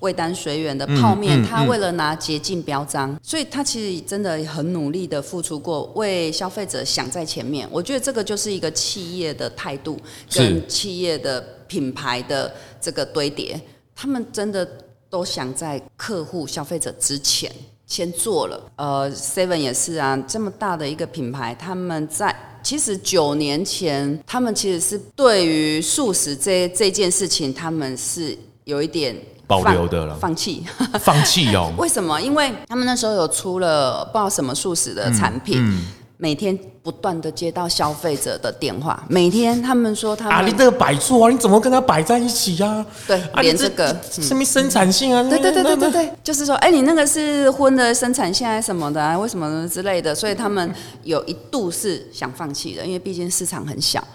[0.00, 7.68] 味丹水远的泡面，他为了拿洁净标章，所以他其实真的很努力的付出过，为消费者想在前面。
[7.70, 9.98] 我觉得这个就是一个企业的态度
[10.32, 13.60] 跟企业的品牌的这个堆叠，
[13.94, 14.66] 他们真的
[15.10, 17.52] 都想在客户消费者之前
[17.90, 18.58] 先做了。
[18.76, 22.34] 呃，Seven 也是啊，这么大的一个品牌，他们在。
[22.62, 30.62] 其实九年前，他们其实是对于素食这这件事情，他们是有一点保留的了，放弃，
[31.00, 31.72] 放弃哦。
[31.78, 32.20] 为什么？
[32.20, 35.56] 因为他们那时候有出了不知道什么素食的产品。
[35.58, 35.84] 嗯嗯
[36.22, 42.86] 每天不断的接到消费者的电话，每天他们说他们啊，你这个摆错啊，你怎么跟他摆在一起呀、啊？
[43.06, 45.22] 对，啊、连这个什么生产线啊？
[45.22, 49.18] 对对对对对对，就是说，哎、欸，你那个是荤的生产线还是什么的啊？
[49.18, 50.14] 为什么之类的？
[50.14, 50.70] 所以他们
[51.04, 54.06] 有一度是想放弃的，因为毕竟市场很小。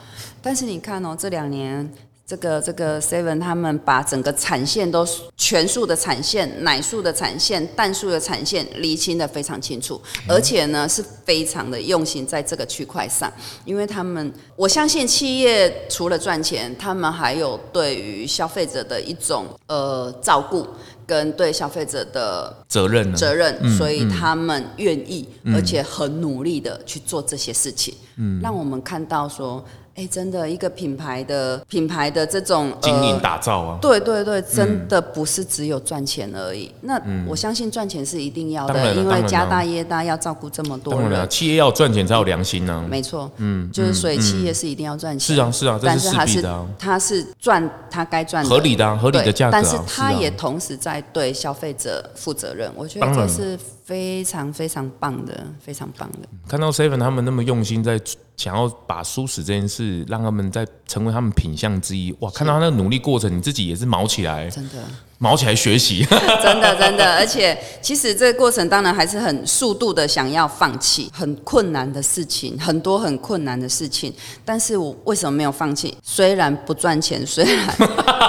[0.44, 1.92] 但是你看哦，这两年。
[2.28, 5.08] 这个这个 Seven 他们把整个产线都
[5.38, 13.32] 全素的产线、奶素的产线、蛋素的产线厘清的非常清楚，而且呢是非常的用心在这个区块上，
[13.64, 20.66] 因为他们我相信企业除了赚钱，他们还有对于消费者的一种呃照顾
[21.06, 29.64] 跟对消费者的责任责任，所以他们愿意而且很努力的去做这些事情，嗯，让我们看到说。
[29.96, 36.70] 哎、欸，真的，一个品牌的品牌的这种经营打造啊，对对对，真的不是只有赚钱而已。
[36.82, 42.84] 那我相信赚钱是一定要的，嗯、因为家大业大要照顾这么多人，企业要赚钱才有良心呢、啊。
[42.90, 45.34] 没错，嗯，就是所以企业是一定要赚钱。
[45.34, 46.68] 是啊是啊，这是势必的、啊。
[46.68, 52.70] 但是他是赚他该赚的合理的、啊、合理的价格、啊，但是他也同时在对消费者负责任。
[52.76, 56.28] 我觉得这是非常非常棒的，非常棒的。
[56.48, 58.02] 看到 Seven 他们那么用心在。
[58.38, 62.30] 想要把舒适这件事让他们在成为他们品相之一，哇！
[62.32, 64.76] 看到他那个努力过程，你自己也是毛起来，真的
[65.20, 66.06] 毛起来学习，
[66.44, 67.16] 真的真的。
[67.16, 74.14] 而且其实这个过程当然还是很速度的想要放弃，很困难的事情，很多很困难的事情。
[74.44, 75.98] 但是我为什么没有放弃？
[76.04, 77.66] 虽然不赚钱，虽然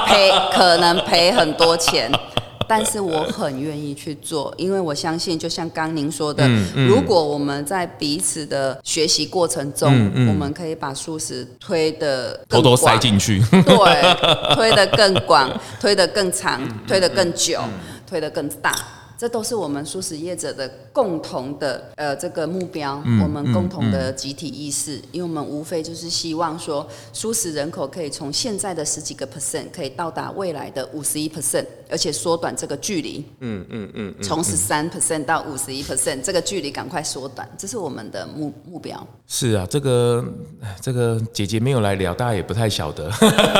[0.06, 2.08] 赔，可能赔很多钱。
[2.68, 9.90] 但是我很愿意去做，因为我相信，就像刚您说的，嗯嗯、如果我们在彼此的学习过程中，
[10.28, 17.60] 我们可以把素食推得更广，偷偷塞进去，对，推得更广，推得更长，推得更久，
[18.06, 18.74] 推得更大。
[19.18, 39.06] 这都是我们素食业者的共同的呃这个目标，嗯、我们共同的集体意识，嗯嗯、因为我们无非就是希望说，素食人口可以从现在的十几个 percent 可以到达未来的五十一 percent，而且缩短这个距离，嗯嗯嗯，从十三 percent 到五十一 percent 这个距离赶快缩短，这是我们的目目标。
[39.26, 40.22] 是啊，这个
[40.82, 43.10] 这个姐姐没有来聊，大家也不太晓得，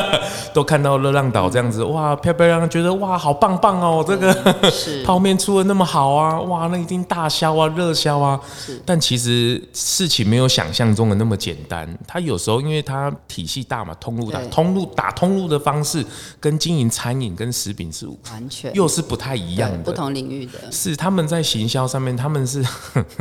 [0.53, 5.37] 都看到热浪岛这样子，哇，漂漂亮亮，觉得哇，好棒棒哦，这个是 泡面。
[5.46, 8.40] 做的那么好啊，哇，那一定大销啊，热销啊。
[8.85, 11.88] 但其实事情没有想象中的那么简单。
[12.04, 16.04] 他有时候因为他体系大嘛，通路大，通路打通路的方式
[16.40, 20.72] 跟经营餐饮跟食品是完全又是不太一样的，不同领域的。
[20.72, 22.61] 是他们在行销上面，他们是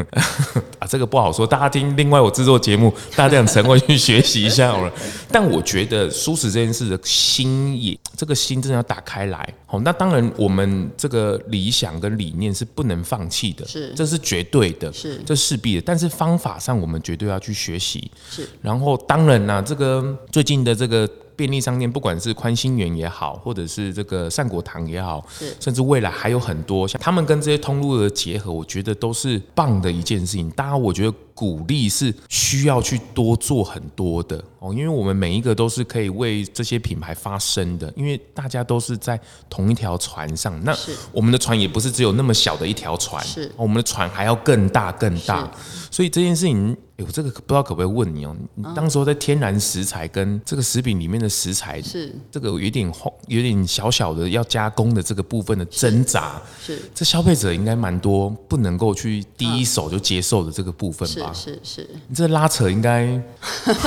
[0.79, 1.45] 啊，这个不好说。
[1.45, 4.91] 大家听，另外我制作节目，大家这样沉回去学习一下好了。
[5.31, 9.47] 但我觉得舒适这件事的心也，这个心真的要打开来。
[9.75, 15.81] 好，那当然我们这个理想跟理念是不能放弃的，是，这是绝对的，是，这势必的。
[15.81, 18.47] 但是方法上，我们绝对要去学习，是。
[18.61, 30.49] 然后，当然啦，这个最近的这个便利商店，不管是宽心园也好，或者是这个善果堂也好，是甚至未来还有很多，像他们跟这些通路的结合，我觉得都是棒的一件事情。
[30.51, 39.19] 大家我觉得鼓励是需要去多做很多的哦，因为我们每一个都是可以为这些品牌发声的，因为大家都是在
[39.49, 40.57] 同一条船上。
[40.63, 40.75] 那
[41.11, 45.51] 我们的船也不是只有那么小的一条船，是我们的船还要更大更大，
[45.91, 46.75] 所以这件事情。
[46.97, 48.35] 哎，我这个不知道可不可以问你哦？
[48.55, 52.89] 你当时候在天然食材跟这个食品里面的食材，是这个有点
[53.27, 61.33] 有点小小的要加工的这个部分的挣扎，是，是这消费者应该蛮多不能够去第一手就接受的这个部分吧？
[61.33, 63.21] 是是是，你这拉扯应该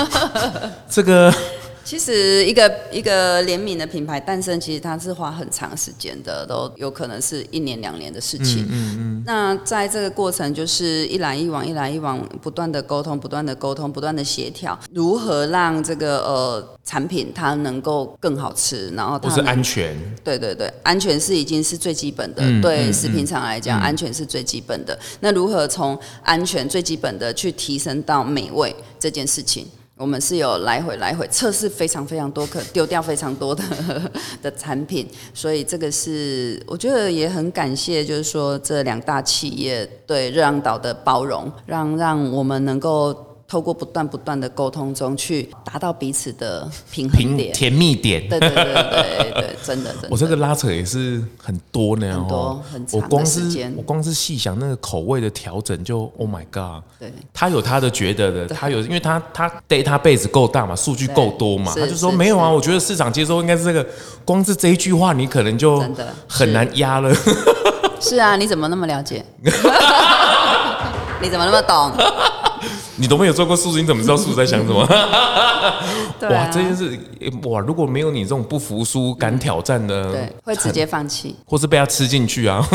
[0.91, 1.33] 这个。
[1.89, 8.63] 其实一个一个联名的品牌诞生，其实它是花很长时间的，都有可能是一年两年的事情。
[8.65, 9.23] 嗯嗯，嗯。
[9.25, 19.97] 那在这个过程，就是一来一往，一来一往，不断的沟通，不断的沟通，不断的协调，如何让这个呃产品它能够更好吃，然后它是安全。
[20.23, 22.43] 对对对，安全是已经是最基本的。
[22.45, 24.99] 嗯、对食品厂来讲、嗯，安全是最基本的。
[25.21, 29.67] 那如何从安全最基本的去提升到美味这件事情？
[29.99, 33.63] 我们是有来回来回测试非常非常多，可丢掉非常多的
[34.41, 43.28] 的产品，所以这个是我觉得也很感谢，就是说这两大企业对热浪岛的包容，让让我们能够。
[43.49, 48.29] 透过不断不断的沟通中去达到彼此的平衡点、甜蜜点。
[48.29, 50.09] 对对对对对，真的真的。
[50.13, 53.73] 我这个拉扯也是很多呢，很多很长的时间。
[53.75, 56.83] 我光是细想那个口味的调整，就 Oh my God！
[56.99, 63.87] 对，他有他的觉得的， 他有，因为他他 database 够大嘛，数据够多嘛，他就说没有啊，我觉得市场接收应该是这个。
[64.27, 65.83] 光是这一句话，你可能就
[66.29, 67.11] 很难压了。
[67.99, 69.25] 是啊，你怎么那么了解？
[71.23, 71.91] 你怎么那么懂？
[72.99, 74.87] 你都没有做过数字，你怎么知道数字在想什么？
[76.19, 76.99] 对啊、哇，这件事
[77.45, 82.67] 哇，如果没有你这种不服输、敢挑战的，对，会直接放弃，或是被他吃进去啊？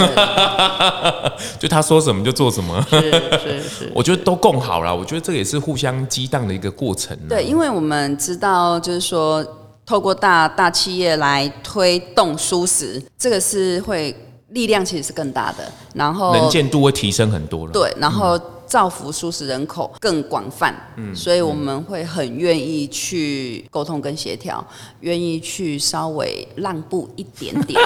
[1.60, 4.96] 就他说什么就做什么，是是是，我觉得都共好了。
[4.96, 7.18] 我觉得这也是互相激荡的一个过程。
[7.28, 9.46] 对，因为我们知道，就是说，
[9.86, 14.16] 透过大大企业来推动蔬食，这个是会
[14.50, 17.74] 力量其实是更大的，然后能见度会提升很多了。
[17.74, 18.40] 对，然后。
[18.74, 24.66] 造福蔬食人口更广泛，嗯，所以我们会很愿意去沟通跟协调，
[25.02, 27.80] 愿意去稍微让步一点点。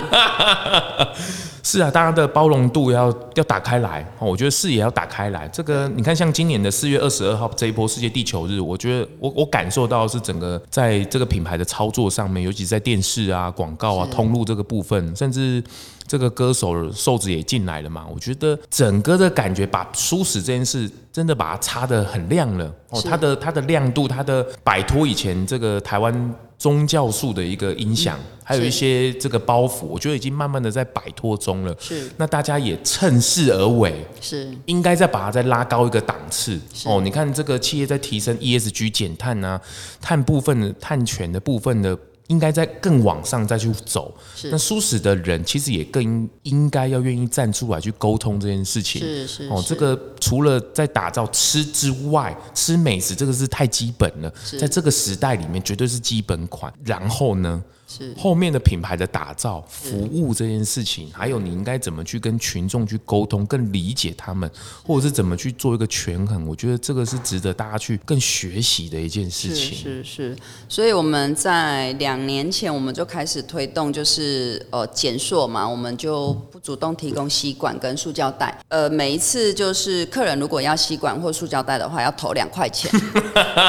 [1.62, 5.46] 是啊，大家的包容度要要打开来，我觉得视野要打开来。
[5.50, 15.62] 这个你看，像今年的四月二十二号这一波世界地球日，我觉得我我感受到是整个在这个品牌的操作上面，尤其是在电视啊、广告啊、通路这个部分，甚至。
[16.08, 18.06] 这个歌手瘦子也进来了嘛？
[18.12, 31.76] 我觉得整个的感觉把舒适这件事真的把它擦得很亮了哦，它的它的亮度，它的摆脱以前这个台湾宗教素的一个影响，还有一些这个包袱，我觉得已经慢慢的在摆脱中了。
[31.80, 37.02] 是，那大家也趁势而为，是应该再把它再拉高一个档次哦。
[37.04, 39.60] 你看这个企业在提升 ESG 减碳啊，
[40.02, 41.98] 碳部分的碳权的部分的。
[42.28, 44.14] 应该在更往上再去走，
[44.52, 49.02] 那舒适的人其实也更应该要愿意站出来去沟通这件事情。
[49.02, 56.74] 是是哦，这个除了在打造吃之外，吃美食这个是太基本了，在这个时代里面绝对是基本款。
[56.84, 57.64] 然后呢？
[57.88, 64.50] 是后面的品牌的打造、服务这件事情，还有你应该怎么去跟群众去沟通、更理解他们，
[64.86, 69.78] 或者是怎么去做一个权衡，我觉得这个是值得大家去更学习的一件事情。
[69.78, 78.60] 是是是，所以我们在两年前我们就开始推动，就是呃减塑嘛，我们就不主动提供吸管跟塑胶袋。
[78.68, 82.92] 呃，每一次就是客人如果要吸管或塑胶袋的话，要投两块钱。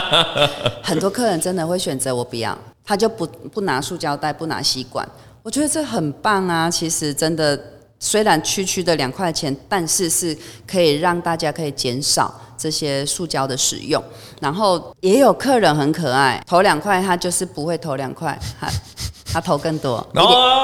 [0.82, 2.58] 很多客人真的会选择我不要。
[2.88, 5.06] 他就不不拿塑胶袋，不拿吸管，
[5.42, 6.70] 我觉得这很棒啊！
[6.70, 7.60] 其实真的，
[8.00, 10.34] 虽然区区的两块钱，但是是
[10.66, 14.02] 可以让大家可以减少这些塑胶的使用。
[14.40, 18.66] 然后也有客人很可爱，投两块他就是不会投两块，他
[19.30, 20.02] 他投更多，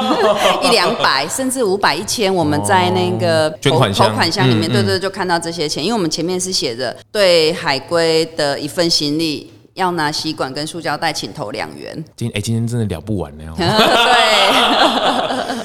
[0.64, 9.50] 一两百甚至五百一千，我们在那个投款投款箱里面，对对，就看到这些钱，因为我们前面是写着对海龟的一份心力。
[9.74, 12.04] 要拿吸管跟塑胶袋，请投两元。
[12.16, 13.44] 今哎，今天真的聊不完呢。
[13.58, 13.64] 对，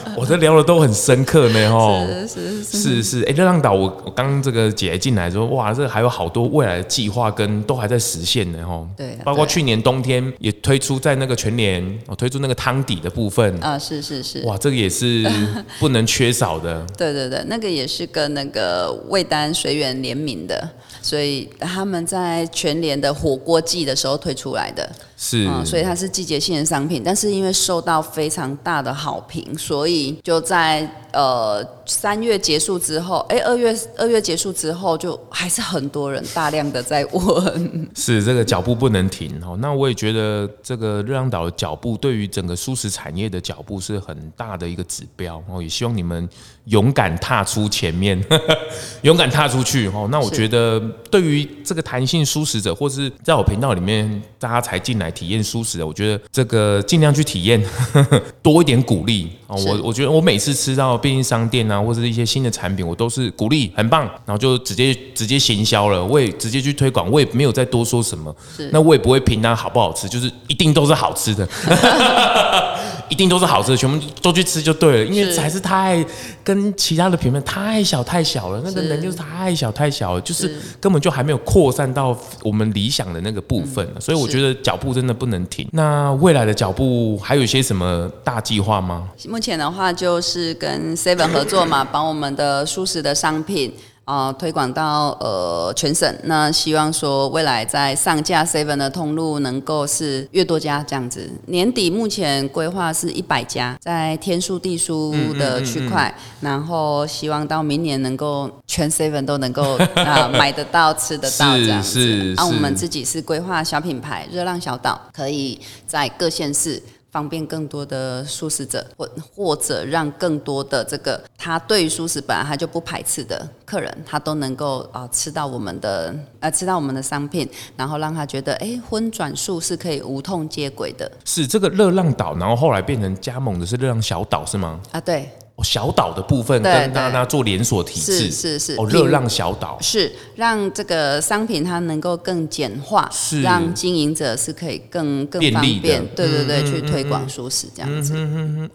[0.18, 1.72] 我这聊的都很深刻呢。
[1.72, 3.24] 吼，是是是是是。
[3.26, 8.66] 哎，热浪岛，我我刚这个姐姐进来说，哇，这还有好多未来的计划跟都还在实现呢。
[8.66, 14.42] 吼，对，包括去年冬天也推出在那个全年，我推出那个汤底的部分啊，是是是。
[14.42, 15.24] 哇，这个也是
[15.80, 16.84] 不能缺少的。
[16.98, 20.68] 对对对，那个也是跟那个味丹随缘联名的。
[21.02, 24.90] 所以他们在全年的火锅季的时候推出来的。
[25.22, 37.90] 是、嗯，所以它是季节性的商品，但是因为受到非常大的好评，所以就在呃三月结束之后，哎，二月二月结束之后，就还是很多人大量的在问。
[37.94, 39.58] 是这个脚步不能停哦。
[39.60, 45.62] 那我也觉得这个热浪岛的脚步对于整个舒适产业的脚步是很大的一个指标哦。
[45.62, 46.30] 也希望你们
[46.64, 48.24] 勇敢踏出前面，
[49.04, 50.08] 勇敢踏出去哦。
[50.10, 50.80] 那我觉得
[51.12, 55.09] 对于这个弹性舒适者，或是在我频道里面大家才进来。
[55.12, 57.64] 体验舒适的，我觉得这个尽量去体验，
[58.42, 59.58] 多一点鼓励啊！
[59.66, 68.34] 我我觉得我每次吃到便利商店啊，或者是一些新的产品，我都是鼓励，很棒，然后就直接直接行销了，我也直接去推广，我也没有再多说什么。
[68.72, 71.50] 那我也不会评它好不好吃，就是一定都是好吃的。
[73.10, 76.06] 一定都是好吃的，全部都去吃就对了，因为还是太
[76.44, 85.68] 跟其他的品牌太小太小了，那个人就是太小太小了，就是根本就还没有扩散到我们理想的那个部分，所以我觉得脚步真的不能停。
[85.72, 89.10] 那未来的脚步还有一些什么大计划吗？
[89.28, 93.74] 目前的话就是跟 Seven 合作嘛，把我们的蔬食的商品。
[94.06, 101.30] 啊、呃，推广到呃全省，那希望说未来在上架 Seven 的通路能够是越多家这样子。
[101.46, 111.92] 年底目前规划是一百家，在天数地书的区块，嗯嗯嗯嗯，然后希望到明年能够全 Seven 都能够 啊、呃、买得到、吃得到这样子。
[111.92, 112.42] 是是是。
[112.42, 116.82] 啊，我们自己是规划小品牌热浪小岛，可以在各县市。
[117.12, 131.12] 方便更多的素食者，或或者让更多的这个他对于素食本来他就不排斥的客人，他都能够啊、呃、吃到我们的呃吃到我们的商品，然后让他觉得哎荤转素是可以无痛接轨的。
[131.26, 134.80] 是这个热浪岛，然后后来变成加盟的是热浪小岛是吗？
[134.92, 135.30] 啊，对。
[135.64, 138.76] 小岛的部分跟大家做连锁体制，是是是。
[138.78, 148.16] 哦，热浪小岛是让这个商品它能够更简化，是让经营者是可以更更方便，便对对对，嗯、去推广蔬食这样子。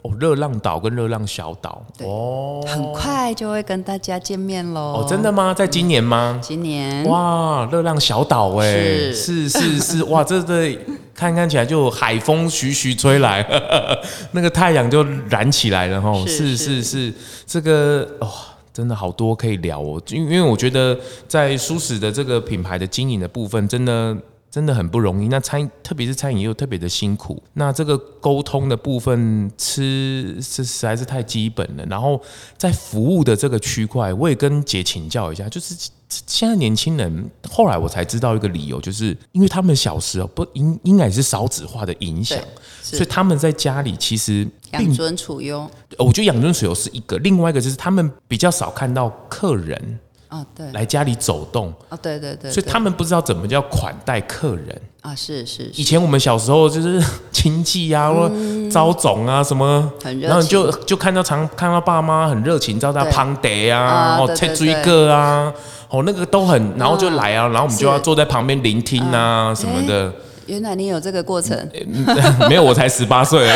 [0.03, 4.81] 哦，热浪岛跟热浪小岛，哦，很快就会跟大家见面喽。
[4.81, 5.55] 哦，真的吗？
[5.55, 6.35] 在今年吗？
[6.37, 7.05] 嗯、今年。
[7.07, 8.73] 哇，热浪小岛哎，
[9.13, 10.79] 是是是是，哇，这这。
[11.15, 14.03] 看看起来就海风徐徐吹来，呵 呵
[14.33, 16.13] 那个太阳就燃起来了哈。
[16.27, 17.13] 是是是，
[17.47, 18.29] 这个哦，
[18.73, 20.03] 真的好多可以聊哦。
[20.09, 20.99] 因因为我觉得
[21.29, 24.17] 在舒适的这个品牌的经营的部分，真的
[24.51, 25.29] 真的很不容易。
[25.29, 27.41] 那餐特别是餐饮又特别的辛苦。
[27.53, 31.85] 那这个沟通的部分，吃是实在是太基本了。
[31.89, 32.21] 然后
[32.59, 35.91] 在服务的这个区块，我也跟姐请教一下，就是。
[36.27, 42.39] 现在年轻人，后来我才知道一个理由，就是因为他们小时候不应应该是少子化的影响，
[42.83, 45.71] 所以他们在家里其实养尊处优。
[45.99, 49.99] 我觉得养尊处优是一个，另外一个就是他们比较少看到客人
[50.35, 55.71] 啊，对，来家里走动啊，对对对，所以他们不知道怎么叫款待客人啊，是是。
[55.77, 58.29] 以前我们小时候就是 亲戚啊，或
[58.69, 65.53] 招总啊什么，然后就就看到常看到爸妈很热情招待胖爹啊，哦切追个啊。
[65.91, 70.13] 哦，那个都很，然后就来啊，然后我们就要坐在旁边聆听啊什么的。
[70.47, 71.57] 原来你有这个过程？
[72.51, 73.49] 没有，我才十八岁。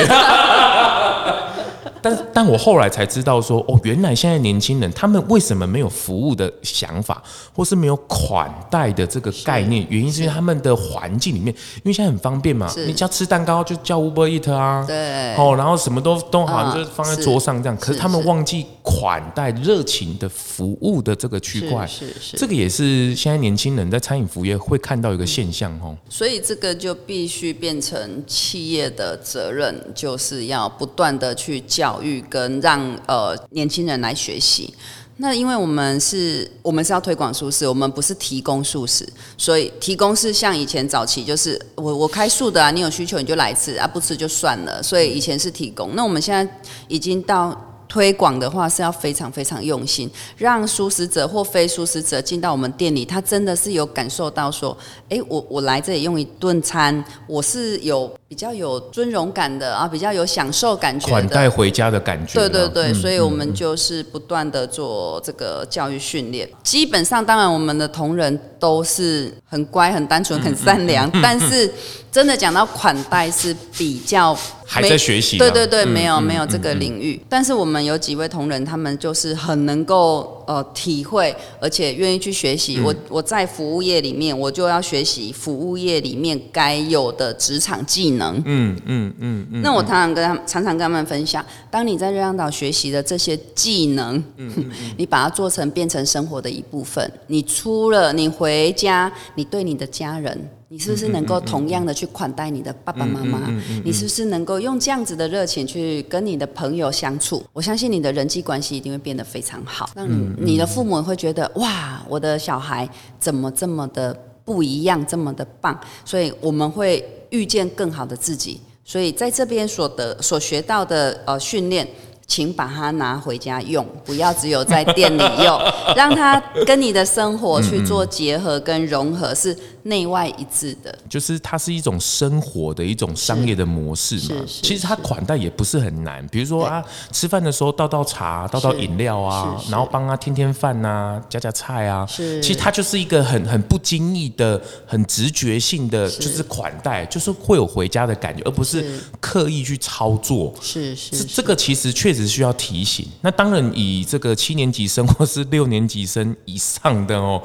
[2.02, 7.22] 但但我后来才知道说，哦，原来现在年轻人他们为什么没有服务的想法，
[7.54, 9.86] 或是没有款待的这个概念？
[9.88, 17.76] 原因是因为他们的环境里面，因为现在很方便嘛，你要吃蛋糕就叫 Uber Eat 啊，对，哦，然后什么都都好，就放在桌上这样。
[17.76, 25.96] 可是他们忘记款待、热情的服务的这个区块，是是，这个也是现在年轻人在餐饮服务业会看到一个现象哦。
[26.08, 31.88] 所以这个就必须变成企业的责任，就是要不断的去教。
[31.88, 34.74] 教育跟让呃年轻人来学习，
[35.16, 39.08] 那因为我们是，我们是要推广素食，我们不是提供素食，
[39.38, 45.96] 所以提供是像以前早期就是我我开素的啊，你有需求你就来吃啊，不吃就算了，所以以前是提供。
[45.96, 46.46] 那我们现在
[46.88, 54.76] 已经到推广的话是要非常非常用心，让素食者或非素食者进到我们店里，他真的是有感受到说，
[55.08, 58.12] 哎，我我来这里用一顿餐，我是有。
[58.28, 62.34] 比较有尊荣感的啊，比较有享受感觉的，款待回家的感觉。
[62.34, 66.46] 对对对，嗯、所以我们就是不断的做这个教育训练。
[66.46, 71.72] 嗯、基本上，当然我们的同仁都是很乖、很单纯、很善良，但是。
[72.18, 77.22] 真的讲到款待是比较还在学习，对对对，没有、嗯、没有这个领域。
[77.28, 82.78] 但是我们有几位同仁，他们就是很能够呃体会，而且愿意去学习。
[82.78, 88.42] 嗯、我我在服务业里面，我就要学习服务业里面该有的职场技能。
[88.44, 89.62] 嗯嗯嗯。
[89.62, 94.52] 那我常常跟他们常常跟他们分享，当你在热浪岛学习的这些技能，嗯、
[94.96, 97.08] 你把它做成变成生活的一部分。
[97.28, 100.50] 你出了，你回家，你对你的家人。
[100.70, 103.40] 你是不是能够同样的去款待你的爸爸妈妈？
[103.82, 107.42] 你是不是能够用这样子的热情去跟你的朋友相处？
[107.54, 109.88] 我相信你的人际关系一定会变得非常好。
[109.94, 112.86] 让你你的父母会觉得哇，我的小孩
[113.18, 114.14] 怎么这么的
[114.44, 115.78] 不一样，这么的棒？
[116.04, 118.60] 所以我们会遇见更好的自己。
[118.84, 121.88] 所以在这边所得所学到的呃训练。
[122.30, 125.58] 请把它拿回家用，不要只有在店里用，
[125.96, 130.96] 让它跟你的生活去做结合跟融合，是内外一致的。
[131.08, 134.40] 就是它是一种生活的一种商业的模式嘛。
[134.46, 142.06] 其实它款待也不是很难，比如说啊，吃饭的时候倒倒茶、倒倒饮料啊，然后帮他添添饭呐、夹夹菜啊。
[142.06, 150.54] 是，其实它就是一个很很不经意的、很直觉性的，就是款待，就是会有回家的感觉，而不是刻意去操作。
[150.60, 152.28] 是是，这个其实确实。
[152.28, 153.08] 需要提醒。
[153.22, 157.42] 那当然，以这个七年级生或是六年级生以上的哦，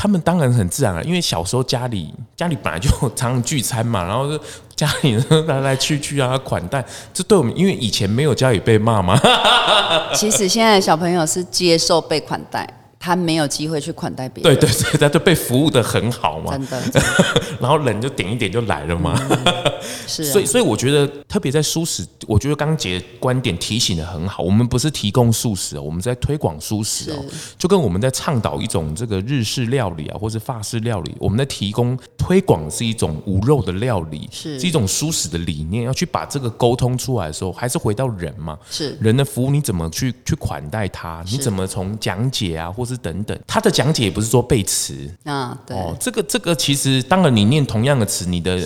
[0.00, 4.38] 他们当然很自然了，因为小时候家里家里本来就常常聚餐嘛，然后
[4.76, 5.16] 家里
[5.48, 9.20] 来来去去啊，款待，这对我们，因为以前没有家里被骂嘛。
[10.14, 12.77] 其实现在小朋友是接受被款待。
[12.98, 19.54] 他没有机会去款待别人，对对对，他就被服务的很好嘛，真的，真 的然后人就点一点就来了嘛，嗯、
[20.06, 27.24] 是、啊，所以所以我觉得特别在素食，我觉得刚刚姐观点提醒的很好，我们不是提供素食哦，我们在推广素食哦，
[27.56, 38.96] 就跟我们在倡导一种这个日式料理啊，或是法式料理，我们在提供推广是一种无肉的料理，是，是一种素食的理念，要去把这个沟通出来的时候，还是回到人嘛，是。
[39.00, 41.22] 人的服务，你怎么去去款待他？
[41.30, 48.60] 你怎么从讲解啊，或是等等，他的讲解也不是说背词啊，对哦，这个这个其实当然你念同样的词，你的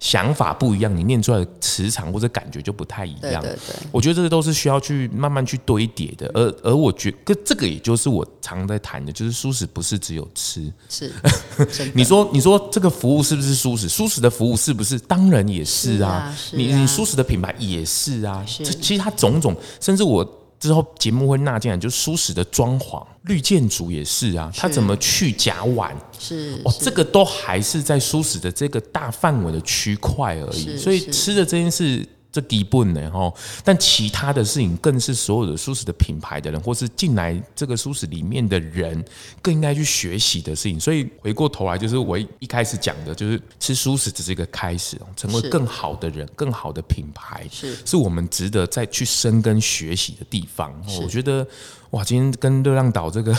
[0.00, 3.42] 想法不一样，你念出来的磁场或者感觉就不太一样。
[3.42, 6.30] 对对对，我觉得这个都是需要去慢慢去堆叠的。
[6.34, 11.12] 而而我觉得这个也就是我常在谈的，就是舒适不是只有吃，是。
[11.94, 13.88] 你说你说这个服务是不是舒适？
[13.88, 14.98] 舒适的服务是不是？
[15.00, 16.34] 当然也是啊。
[16.52, 18.44] 你你舒适的品牌也是啊。
[18.58, 20.42] 这其实它种种，甚至我。
[20.58, 25.92] 之后节目会纳进来，就是舒适的装潢、绿建筑也是啊，他怎么去甲烷？
[26.18, 32.06] 是哦，这个都还是在舒适的这个大范围的区块而已，所以吃的这件事。
[32.36, 33.32] 这基本呢，哈，
[33.64, 39.02] 但其他的事情更是所有的蔬食的品牌的人，或是进来这个蔬食里面的人，
[39.40, 40.78] 更应该去学习的事情。
[40.78, 50.70] 所以回过头来，就是我一开始讲的，就是吃蔬食只是一个开始，成为更好的人、更好的品牌，是是我们值得再去深耕学习的地方。
[51.00, 51.46] 我觉得，
[51.92, 53.34] 哇，今天跟热浪岛这个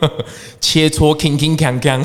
[0.60, 2.04] 切磋铿铿锵锵。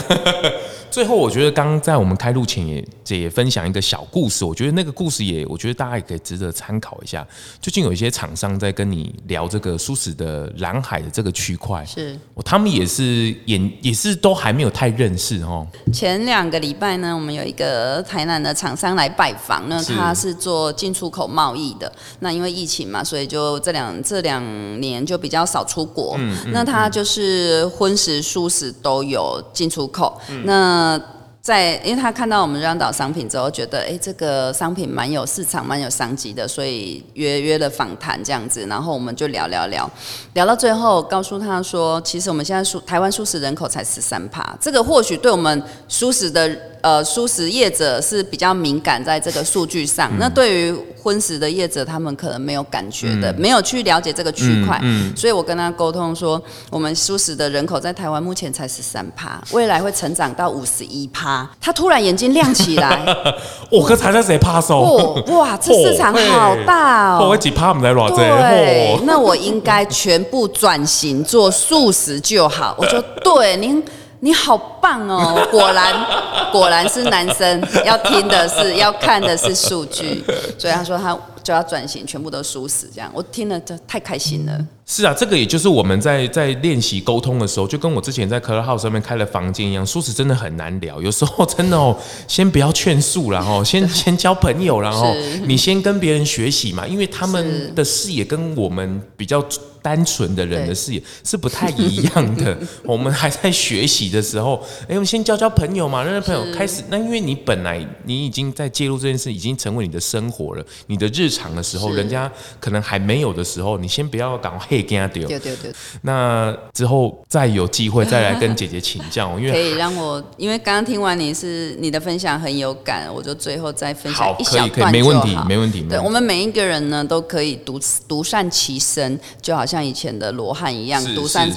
[0.91, 7.25] 最后，我觉得刚刚在我们开录前也也分享一个小故事，我觉得那个故事也，我觉得大家也可以值得参考一下。
[7.61, 15.65] 最近有一些厂商在跟你聊这个舒适的蓝海的这个区块，是，他们也是也也是都还没有太认识哦。
[15.93, 21.91] 前两个礼拜呢，我们有一个台南的厂商来拜访，那他是做进出口贸易的。
[22.19, 24.43] 那因为疫情嘛，所以就这两这两
[24.79, 26.15] 年就比较少出国。
[26.17, 30.19] 嗯，那他就是荤食、素食都有进出口。
[30.29, 31.01] 嗯、那呃，
[31.41, 39.89] 在因为他看到我们这张岛商品之后，觉得哎，这个商品蛮有市场、蛮有商机的，所以约约了访谈这样子，然后我们就聊聊聊，
[40.35, 46.49] 聊到最后，告诉他说，其实我们现在蔬台湾素食人口才十三趴，这个或许对我们素食的
[46.81, 50.75] 呃素食业者是比较敏感在这个数据上，嗯、那对于。
[51.01, 61.49] 荤食的业者，他们可能没有感觉的，没有去了解这个区块，嗯所以我跟他沟通说，我们素食的人口在台湾目前才十三趴，未来会成长到五十一趴。
[61.61, 63.01] 他突然眼睛亮起来，
[63.71, 65.23] 我哥才在谁趴手？
[65.27, 67.29] 哇，这市场好大哦！
[67.29, 72.75] 我几趴没在偌对，那我应该全部转型做素食就好。
[72.77, 73.81] 我说 对，您。
[74.21, 75.45] 你好棒哦！
[75.49, 80.23] 果然，果然是男生要听的是，要看的是数据，
[80.57, 83.09] 所以他说他就要转型，全部都输死这样。
[83.13, 84.59] 我听了就太开心了。
[84.91, 90.99] 是啊，这个也就是我们在在练习沟通的时候，就跟我之前在 Clubhouse 上面开了房间一样，说是真的很难聊。
[90.99, 91.95] 有时候真的哦，
[92.27, 95.15] 先不要劝诉了哦， 先先交朋友，然后
[95.45, 99.45] 你先跟别人学习嘛，因为他们的视野跟我们比较。
[99.81, 102.55] 单纯的人的视野是不太一样的。
[102.83, 106.83] 我们还在学习的时候，哎，我们先交交朋友嘛，认识朋友开始。
[106.89, 112.29] 那因为你本来你已经在介入这件事，已经成为你的生活了，你的日常的时候，人家
[112.59, 115.25] 可能还没有的时候，你先不要赶快嘿跟他丢。
[115.27, 115.71] 对对对。
[116.01, 124.91] 那之后再有机会再来跟姐姐请教，因为 可以让我，因为刚刚听完你是你的分享很有感，我就最后再分享一小段就好。
[124.91, 125.85] 可以，可以，没问题，没问题。
[125.89, 129.65] 对，我们每一个人呢，都可以独独善其身，就好。
[129.69, 131.47] 像以前的罗汉一样，独善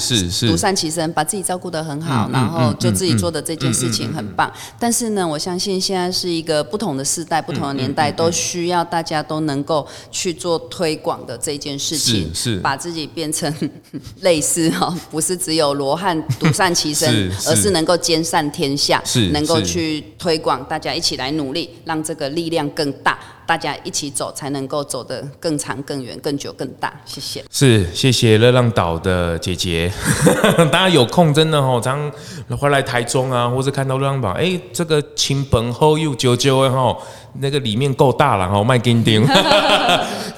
[0.46, 4.52] 独善其身，把自己照顾得很好，然后就自己做的这件事情很棒。
[4.78, 13.52] 但是呢，我相信现在是一个不同的时代，不同的年代，都需要大家都能够去做推广的这件事情，是把自己变成
[14.22, 23.18] 类似哈，不是只有罗汉独善其身，而是能够兼善天下，是能够去推广，大家一起来努力，让这个力量更大。
[23.46, 26.92] 大家一起走，才能够走得更长、更远、更久、更大。
[27.04, 27.44] 谢谢。
[27.50, 29.92] 是，谢谢热浪岛的姐姐。
[30.70, 32.10] 大家有空真的哦，常
[32.56, 36.96] 回来台中啊，或者看到热浪岛，哎、欸，这个亲朋好友久久的哈，
[37.40, 39.26] 那个里面够大了哈，卖金丁。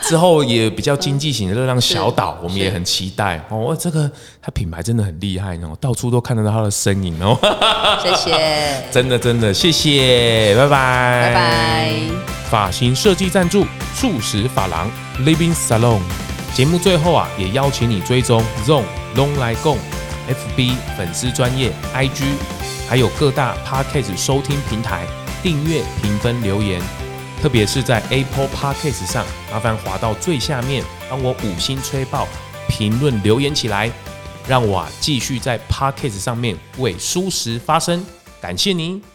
[0.01, 3.75] 之后也比较经济型的热浪小岛，我们也很期待哦。
[3.79, 4.11] 这个
[4.43, 7.39] 它品牌真的很厉害哦，到处都看得到它的身影哦。
[8.03, 8.85] 谢谢。
[8.93, 10.69] 真的真的，谢谢，拜拜。
[10.69, 12.44] 拜拜。
[12.51, 14.91] 发型设计赞助素食发廊
[15.21, 16.01] Living Salon。
[16.55, 18.85] 节目最后啊，也邀请你追踪 ZONG
[19.17, 19.77] 咙来共
[20.29, 22.25] FB 粉丝专业 IG，
[22.89, 25.05] 还有各大 Podcast 收听平台
[25.43, 26.81] 订阅、评分、留言。
[27.43, 32.27] 特别是在 Apple Podcast 上，麻烦滑到最下面，帮我五星吹爆，
[32.69, 33.91] 评论留言起来，
[34.49, 38.05] 让我啊继续在 Podcast 上面为舒适发声。
[38.41, 39.14] 感谢您。